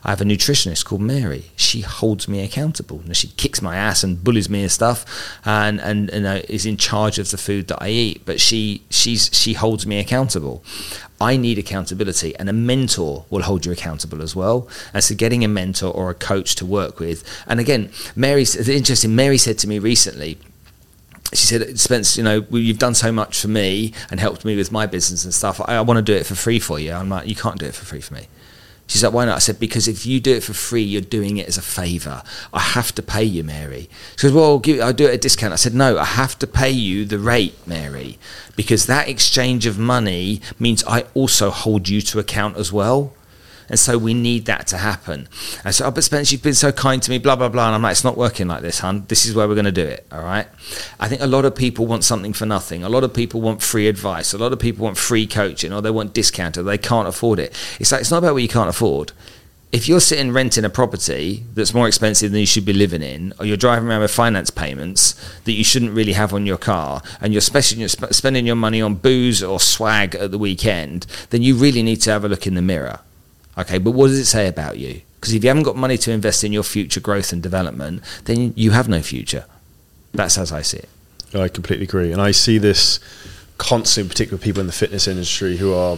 [0.03, 1.45] I have a nutritionist called Mary.
[1.55, 3.01] She holds me accountable.
[3.05, 5.05] Now, she kicks my ass and bullies me and stuff,
[5.45, 8.25] and and, and uh, is in charge of the food that I eat.
[8.25, 10.63] But she she's she holds me accountable.
[11.19, 14.67] I need accountability, and a mentor will hold you accountable as well.
[14.93, 17.23] And so, getting a mentor or a coach to work with.
[17.47, 19.15] And again, Mary's interesting.
[19.15, 20.37] Mary said to me recently
[21.33, 24.71] she said, Spence, you know, you've done so much for me and helped me with
[24.71, 25.59] my business and stuff.
[25.61, 26.93] I, I want to do it for free for you.
[26.93, 28.27] I'm like, you can't do it for free for me.
[28.87, 29.35] She's like, why not?
[29.35, 32.23] I said, because if you do it for free, you're doing it as a favour.
[32.53, 33.89] I have to pay you, Mary.
[34.15, 35.51] She goes, well, I'll do it at a discount.
[35.51, 38.17] I said, no, I have to pay you the rate, Mary,
[38.55, 43.13] because that exchange of money means I also hold you to account as well.
[43.69, 45.27] And so we need that to happen.
[45.63, 47.67] And so, oh, but Spence, you've been so kind to me, blah, blah, blah.
[47.67, 49.05] And I'm like, it's not working like this, hun.
[49.07, 50.07] This is where we're going to do it.
[50.11, 50.47] All right.
[50.99, 52.83] I think a lot of people want something for nothing.
[52.83, 54.33] A lot of people want free advice.
[54.33, 56.65] A lot of people want free coaching or they want discounted.
[56.65, 57.53] They can't afford it.
[57.79, 59.11] It's like, it's not about what you can't afford
[59.71, 63.33] if you're sitting renting a property that's more expensive than you should be living in,
[63.37, 65.13] or you're driving around with finance payments
[65.43, 69.43] that you shouldn't really have on your car, and you're spending your money on booze
[69.43, 72.61] or swag at the weekend, then you really need to have a look in the
[72.61, 73.01] mirror.
[73.57, 75.01] Okay, but what does it say about you?
[75.19, 78.53] Because if you haven't got money to invest in your future growth and development, then
[78.55, 79.45] you have no future.
[80.13, 80.89] That's as I see it.
[81.33, 82.11] I completely agree.
[82.11, 82.99] And I see this
[83.57, 85.97] constantly, particularly people in the fitness industry who are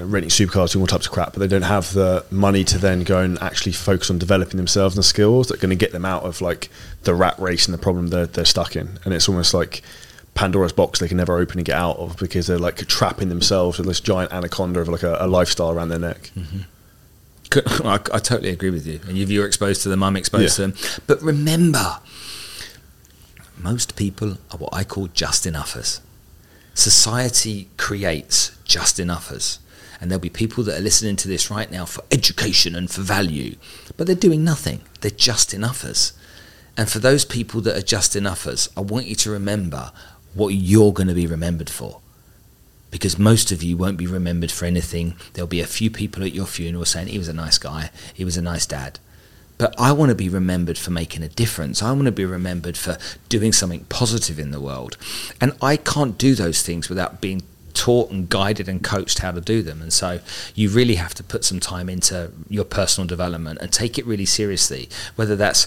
[0.00, 3.04] renting supercars, doing all types of crap, but they don't have the money to then
[3.04, 5.92] go and actually focus on developing themselves and the skills that are going to get
[5.92, 6.70] them out of like
[7.02, 8.98] the rat race and the problem they're, they're stuck in.
[9.04, 9.82] And it's almost like
[10.36, 13.78] Pandora's box they can never open and get out of because they're like trapping themselves
[13.78, 16.30] with this giant anaconda of like a, a lifestyle around their neck.
[16.36, 17.86] Mm-hmm.
[17.86, 19.00] I, I, totally agree with you.
[19.08, 20.66] And if you're exposed to them, I'm exposed yeah.
[20.66, 21.00] to them.
[21.06, 22.00] But remember,
[23.56, 26.00] most people are what I call just enoughers.
[26.74, 29.60] Society creates just enoughers.
[30.00, 33.00] And there'll be people that are listening to this right now for education and for
[33.00, 33.56] value,
[33.96, 34.82] but they're doing nothing.
[35.00, 36.12] They're just enoughers.
[36.76, 39.92] And for those people that are just enoughers, I want you to remember
[40.36, 42.00] what you're going to be remembered for.
[42.90, 45.14] because most of you won't be remembered for anything.
[45.32, 48.24] There'll be a few people at your funeral saying he was a nice guy, he
[48.24, 48.98] was a nice dad.
[49.58, 51.82] But I want to be remembered for making a difference.
[51.82, 54.96] I want to be remembered for doing something positive in the world.
[55.40, 57.42] And I can't do those things without being
[57.76, 59.82] taught and guided and coached how to do them.
[59.82, 60.20] And so
[60.54, 64.24] you really have to put some time into your personal development and take it really
[64.24, 65.66] seriously, whether that's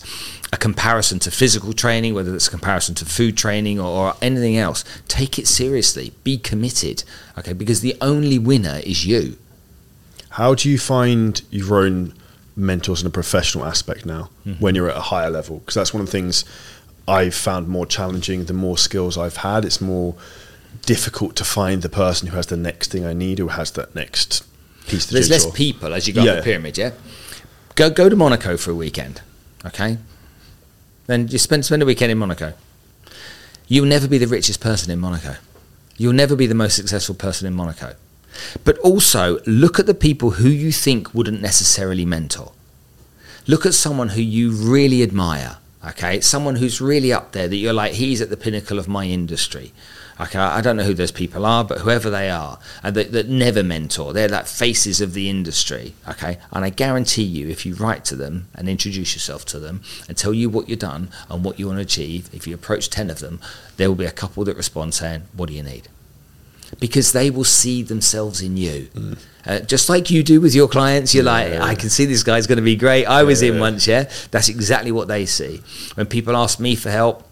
[0.52, 4.58] a comparison to physical training, whether it's a comparison to food training or, or anything
[4.58, 4.84] else.
[5.08, 7.04] Take it seriously, be committed,
[7.38, 9.38] okay, because the only winner is you.
[10.32, 12.14] How do you find your own
[12.56, 14.62] mentors in a professional aspect now mm-hmm.
[14.62, 15.60] when you're at a higher level?
[15.60, 16.44] Because that's one of the things
[17.08, 18.46] I've found more challenging.
[18.46, 20.16] The more skills I've had, it's more
[20.86, 23.94] difficult to find the person who has the next thing I need, who has that
[23.96, 24.44] next
[24.88, 25.06] piece.
[25.06, 26.32] There's less people as you go yeah.
[26.32, 26.78] up the pyramid.
[26.78, 26.92] Yeah,
[27.76, 29.22] go go to Monaco for a weekend.
[29.66, 29.98] Okay,
[31.08, 32.54] then you spend spend a weekend in Monaco.
[33.68, 35.36] You'll never be the richest person in Monaco.
[35.98, 37.96] You'll never be the most successful person in Monaco.
[38.64, 42.52] But also look at the people who you think wouldn't necessarily mentor.
[43.48, 45.58] Look at someone who you really admire.
[45.88, 48.90] Okay, it's someone who's really up there that you're like, he's at the pinnacle of
[48.90, 49.72] my industry.
[50.20, 53.30] Okay, I don't know who those people are, but whoever they are, and that, that
[53.30, 55.94] never mentor, they're like faces of the industry.
[56.10, 59.82] Okay, and I guarantee you, if you write to them and introduce yourself to them
[60.10, 62.90] and tell you what you've done and what you want to achieve, if you approach
[62.90, 63.40] ten of them,
[63.78, 65.88] there will be a couple that respond saying, "What do you need?"
[66.80, 68.90] Because they will see themselves in you.
[68.94, 69.20] Mm.
[69.46, 71.32] Uh, just like you do with your clients, you're yeah.
[71.32, 73.06] like, I can see this guy's going to be great.
[73.06, 73.54] I was yeah.
[73.54, 74.10] in once, yeah.
[74.32, 75.62] That's exactly what they see.
[75.96, 77.24] When people ask me for help,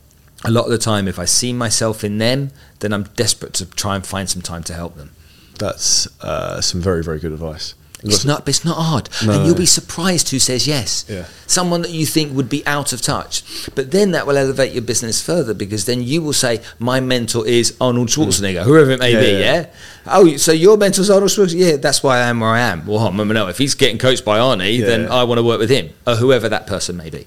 [0.44, 3.66] a lot of the time, if I see myself in them, then I'm desperate to
[3.66, 5.12] try and find some time to help them.
[5.60, 7.74] That's uh, some very, very good advice.
[8.04, 9.34] It's not, it's not hard, no.
[9.34, 11.04] and you'll be surprised who says yes.
[11.10, 11.26] Yeah.
[11.48, 13.44] Someone that you think would be out of touch,
[13.74, 17.48] but then that will elevate your business further because then you will say, "My mentor
[17.48, 19.40] is Arnold Schwarzenegger, whoever it may yeah, be." Yeah.
[19.40, 19.66] yeah.
[20.06, 21.72] Oh, so your mentor's Arnold Schwarzenegger?
[21.72, 22.86] Yeah, that's why I am where I am.
[22.86, 25.72] Well, I no, if he's getting coached by Arnie, then I want to work with
[25.72, 27.26] him or whoever that person may be.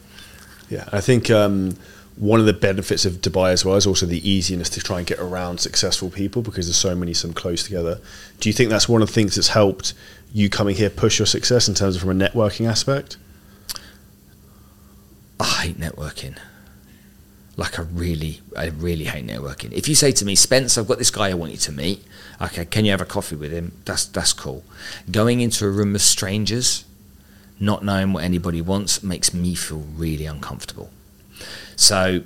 [0.69, 1.31] Yeah, I think.
[1.31, 1.77] Um,
[2.21, 5.07] one of the benefits of Dubai as well is also the easiness to try and
[5.07, 7.99] get around successful people because there's so many some close together.
[8.41, 9.95] Do you think that's one of the things that's helped
[10.33, 13.17] you coming here push your success in terms of from a networking aspect?
[15.39, 16.37] I hate networking.
[17.57, 19.73] Like I really, I really hate networking.
[19.73, 22.05] If you say to me, Spence, I've got this guy I want you to meet.
[22.41, 23.73] Okay, can you have a coffee with him?
[23.85, 24.65] That's that's cool.
[25.11, 26.85] Going into a room of strangers,
[27.59, 30.91] not knowing what anybody wants, makes me feel really uncomfortable.
[31.77, 32.23] So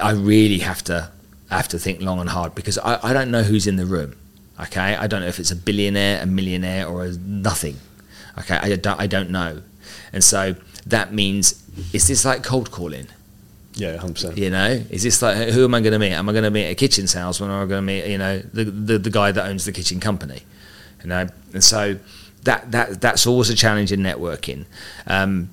[0.00, 1.10] I really have to
[1.50, 4.16] have to think long and hard because I, I don't know who's in the room.
[4.60, 7.76] Okay, I don't know if it's a billionaire, a millionaire, or a nothing.
[8.38, 9.62] Okay, I don't, I don't know,
[10.12, 13.06] and so that means is this like cold calling?
[13.74, 14.38] Yeah, hundred percent.
[14.38, 16.12] You know, is this like who am I going to meet?
[16.12, 18.18] Am I going to meet a kitchen salesman, or am I going to meet you
[18.18, 20.42] know the, the the guy that owns the kitchen company?
[21.02, 21.98] You know, and so
[22.44, 24.64] that that that's always a challenge in networking.
[25.06, 25.50] Um,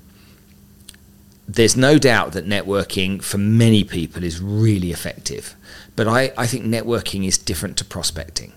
[1.47, 5.56] there's no doubt that networking for many people is really effective.
[5.95, 8.54] But I, I think networking is different to prospecting.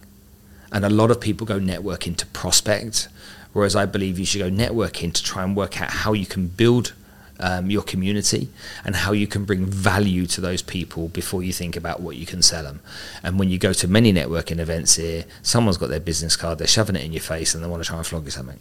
[0.72, 3.08] And a lot of people go networking to prospect,
[3.52, 6.48] whereas I believe you should go networking to try and work out how you can
[6.48, 6.92] build
[7.38, 8.48] um, your community
[8.84, 12.26] and how you can bring value to those people before you think about what you
[12.26, 12.80] can sell them.
[13.22, 16.66] And when you go to many networking events here, someone's got their business card, they're
[16.66, 18.60] shoving it in your face, and they want to try and flog you something.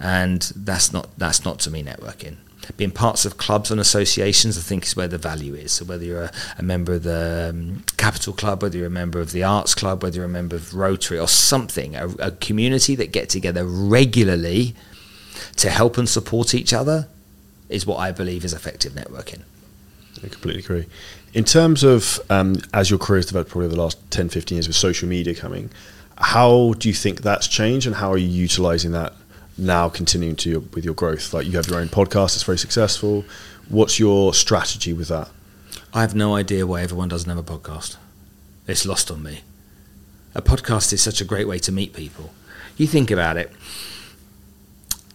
[0.00, 2.36] And that's not that's not to me networking
[2.76, 5.72] being parts of clubs and associations, I think, is where the value is.
[5.72, 9.20] So whether you're a, a member of the um, Capital Club, whether you're a member
[9.20, 12.94] of the Arts Club, whether you're a member of Rotary or something, a, a community
[12.96, 14.74] that get together regularly
[15.56, 17.08] to help and support each other
[17.68, 19.42] is what I believe is effective networking.
[20.22, 20.86] I completely agree.
[21.32, 24.56] In terms of um, as your career has developed probably over the last 10, 15
[24.56, 25.70] years with social media coming,
[26.16, 29.14] how do you think that's changed and how are you utilizing that
[29.56, 31.32] now continuing to your, with your growth?
[31.32, 33.24] Like you have your own podcast, it's very successful.
[33.68, 35.30] What's your strategy with that?
[35.92, 37.96] I have no idea why everyone doesn't have a podcast.
[38.66, 39.42] It's lost on me.
[40.34, 42.30] A podcast is such a great way to meet people.
[42.76, 43.52] You think about it.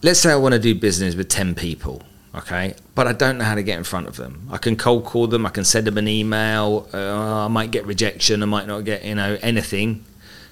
[0.02, 2.02] Let's say I want to do business with 10 people,
[2.34, 2.74] okay?
[2.94, 4.48] But I don't know how to get in front of them.
[4.50, 7.84] I can cold call them, I can send them an email, uh, I might get
[7.84, 10.06] rejection, I might not get, you know, anything.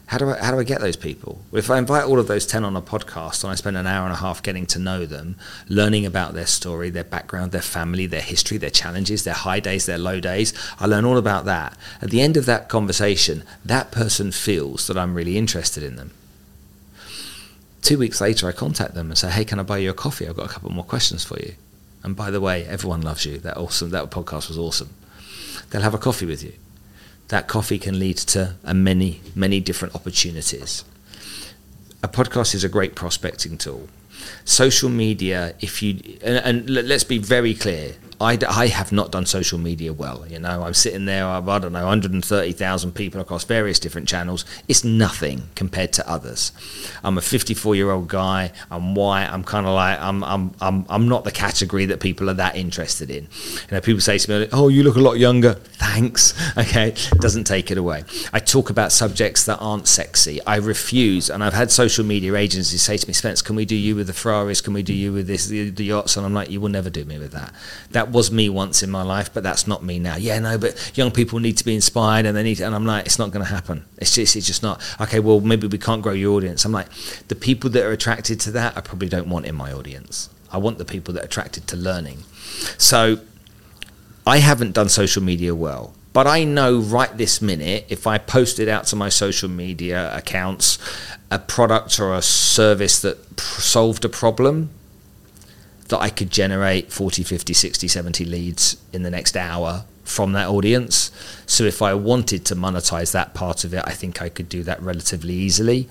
[0.09, 1.43] How do I how do I get those people?
[1.53, 4.05] If I invite all of those ten on a podcast and I spend an hour
[4.05, 5.37] and a half getting to know them,
[5.69, 9.85] learning about their story, their background, their family, their history, their challenges, their high days,
[9.85, 11.77] their low days, I learn all about that.
[12.01, 16.13] At the end of that conversation, that person feels that I'm really interested in them.
[17.83, 20.27] Two weeks later, I contact them and say, "Hey, can I buy you a coffee?
[20.27, 21.53] I've got a couple more questions for you."
[22.03, 23.37] And by the way, everyone loves you.
[23.41, 23.91] That awesome.
[23.91, 24.89] That podcast was awesome.
[25.69, 26.55] They'll have a coffee with you
[27.29, 30.85] that coffee can lead to many, many different opportunities.
[32.03, 33.89] A podcast is a great prospecting tool.
[34.45, 39.27] Social media, if you, and, and let's be very clear, I, I have not done
[39.27, 40.27] social media well.
[40.29, 44.45] You know, I'm sitting there, I don't know, 130,000 people across various different channels.
[44.67, 46.51] It's nothing compared to others.
[47.05, 48.53] I'm a 54 year old guy.
[48.71, 49.27] I'm white.
[49.27, 52.57] I'm kind of like, I'm, I'm, I'm, I'm not the category that people are that
[52.57, 53.25] interested in.
[53.25, 55.55] You know, people say to me, oh, you look a lot younger.
[55.55, 56.35] Thanks.
[56.59, 56.95] Okay.
[57.21, 58.03] Doesn't take it away.
[58.33, 60.45] I talk about subjects that aren't sexy.
[60.45, 61.31] I refuse.
[61.31, 64.09] And I've had social media agencies say to me, Spence, can we do you with
[64.09, 64.61] the Ferraris?
[64.61, 66.17] Can we do you with this, the, the yachts?
[66.17, 67.53] And I'm like, you will never do me with that.
[67.91, 70.17] That was me once in my life, but that's not me now.
[70.17, 72.87] Yeah, no, but young people need to be inspired, and they need, to, and I'm
[72.87, 73.85] like, it's not going to happen.
[73.99, 74.83] It's just, it's just not.
[75.01, 76.65] Okay, well, maybe we can't grow your audience.
[76.65, 76.89] I'm like,
[77.29, 80.31] the people that are attracted to that, I probably don't want in my audience.
[80.51, 82.25] I want the people that are attracted to learning.
[82.79, 83.21] So,
[84.27, 85.95] I haven't done social media well.
[86.13, 90.79] But I know right this minute, if I posted out to my social media accounts
[91.31, 94.71] a product or a service that solved a problem,
[95.89, 100.49] that I could generate 40, 50, 60, 70 leads in the next hour from that
[100.49, 101.11] audience.
[101.47, 104.63] So if I wanted to monetize that part of it, I think I could do
[104.65, 105.89] that relatively easily.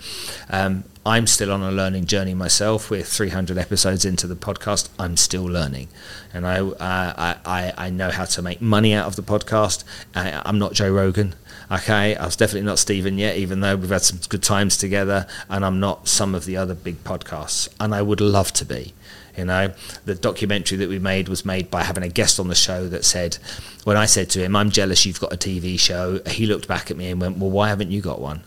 [0.50, 2.90] Um, I'm still on a learning journey myself.
[2.90, 4.90] We're 300 episodes into the podcast.
[5.00, 5.88] I'm still learning,
[6.34, 9.86] and I uh, I, I know how to make money out of the podcast.
[10.14, 11.36] I, I'm not Joe Rogan.
[11.72, 15.28] Okay, I was definitely not Stephen yet, even though we've had some good times together,
[15.50, 18.94] and I'm not some of the other big podcasts, and I would love to be.
[19.38, 19.72] You know,
[20.06, 23.06] the documentary that we made was made by having a guest on the show that
[23.06, 23.38] said,
[23.84, 26.90] when I said to him, I'm jealous you've got a TV show, he looked back
[26.90, 28.42] at me and went, Well, why haven't you got one?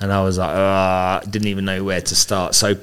[0.00, 2.54] And I was like, uh, didn't even know where to start.
[2.54, 2.76] So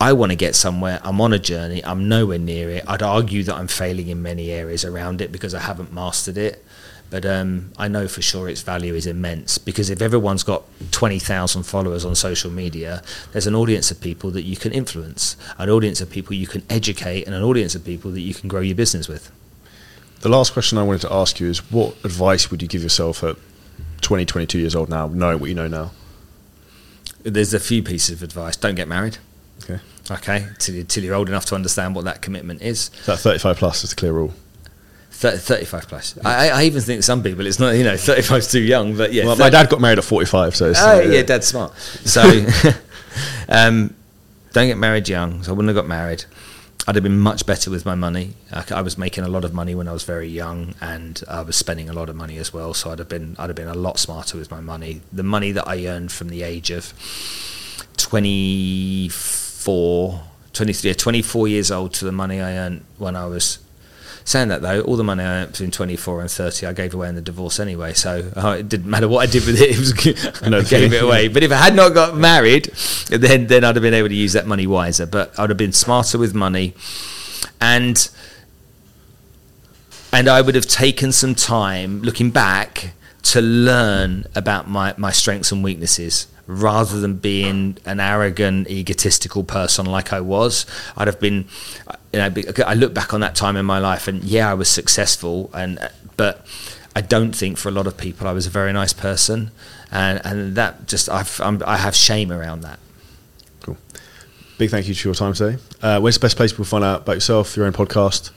[0.00, 1.00] I want to get somewhere.
[1.04, 1.84] I'm on a journey.
[1.84, 2.84] I'm nowhere near it.
[2.88, 6.64] I'd argue that I'm failing in many areas around it because I haven't mastered it.
[7.12, 11.62] But um, I know for sure its value is immense because if everyone's got 20,000
[11.62, 13.02] followers on social media,
[13.32, 16.62] there's an audience of people that you can influence, an audience of people you can
[16.70, 19.30] educate, and an audience of people that you can grow your business with.
[20.20, 23.22] The last question I wanted to ask you is what advice would you give yourself
[23.22, 23.36] at
[24.00, 25.90] 20, 22 years old now, knowing what you know now?
[27.24, 28.56] There's a few pieces of advice.
[28.56, 29.18] Don't get married.
[29.64, 29.80] Okay.
[30.10, 32.90] Okay, till, till you're old enough to understand what that commitment is.
[33.02, 34.32] So that 35 plus is a clear rule.
[35.22, 36.18] 30, 35 plus.
[36.24, 39.12] I, I, even think some people it's not you know 35 is too young, but
[39.12, 39.24] yeah.
[39.24, 40.72] Well, my dad got married at 45, so.
[40.76, 41.78] oh yeah, yeah, dad's smart.
[41.78, 42.22] So,
[43.48, 43.94] um,
[44.52, 45.44] don't get married young.
[45.44, 46.24] So I wouldn't have got married.
[46.88, 48.34] I'd have been much better with my money.
[48.50, 51.42] I, I, was making a lot of money when I was very young, and I
[51.42, 52.74] was spending a lot of money as well.
[52.74, 55.02] So I'd have been I'd have been a lot smarter with my money.
[55.12, 56.92] The money that I earned from the age of
[57.96, 60.20] 24,
[60.52, 63.60] 23, 24 years old to the money I earned when I was
[64.24, 67.08] Saying that though, all the money I earned between 24 and 30, I gave away
[67.08, 67.92] in the divorce anyway.
[67.92, 70.92] So uh, it didn't matter what I did with it; it was no, I gave
[70.92, 71.28] it away.
[71.28, 72.66] But if I had not got married,
[73.08, 75.06] then then I'd have been able to use that money wiser.
[75.06, 76.74] But I'd have been smarter with money,
[77.60, 78.08] and
[80.12, 82.92] and I would have taken some time looking back
[83.22, 89.86] to learn about my, my strengths and weaknesses rather than being an arrogant, egotistical person
[89.86, 90.66] like I was.
[90.96, 91.46] I'd have been,
[92.12, 92.34] you know,
[92.66, 95.78] I look back on that time in my life, and yeah, I was successful, and
[96.16, 96.46] but
[96.94, 99.50] I don't think for a lot of people I was a very nice person,
[99.90, 102.78] and and that just I've, I'm, i have shame around that.
[103.62, 103.76] Cool.
[104.58, 105.58] Big thank you for your time today.
[105.80, 108.30] Uh, where's the best place people find out about yourself, your own podcast?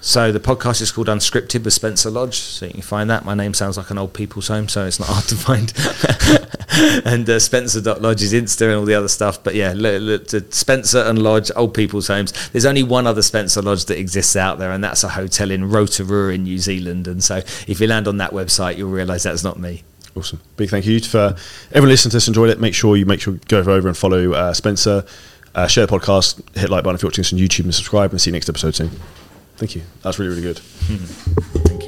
[0.00, 2.36] So the podcast is called Unscripted with Spencer Lodge.
[2.36, 3.24] So you can find that.
[3.24, 5.72] My name sounds like an old people's home, so it's not hard to find.
[7.04, 9.42] and uh, Spencer.lodge is Insta and all the other stuff.
[9.42, 12.50] But yeah, look, look to Spencer and Lodge, old people's homes.
[12.50, 15.68] There's only one other Spencer Lodge that exists out there, and that's a hotel in
[15.70, 17.08] Rotorua in New Zealand.
[17.08, 19.82] And so if you land on that website, you'll realise that's not me.
[20.14, 20.40] Awesome.
[20.56, 21.34] Big thank you for
[21.70, 22.28] everyone listening to this.
[22.28, 22.60] Enjoyed it.
[22.60, 25.04] Make sure you make sure you go over and follow uh, Spencer.
[25.54, 28.12] Uh, share the podcast, hit like button if you're watching this on YouTube, and subscribe.
[28.12, 28.90] And see you next episode soon.
[29.56, 29.82] Thank you.
[30.02, 30.60] That's really, really good.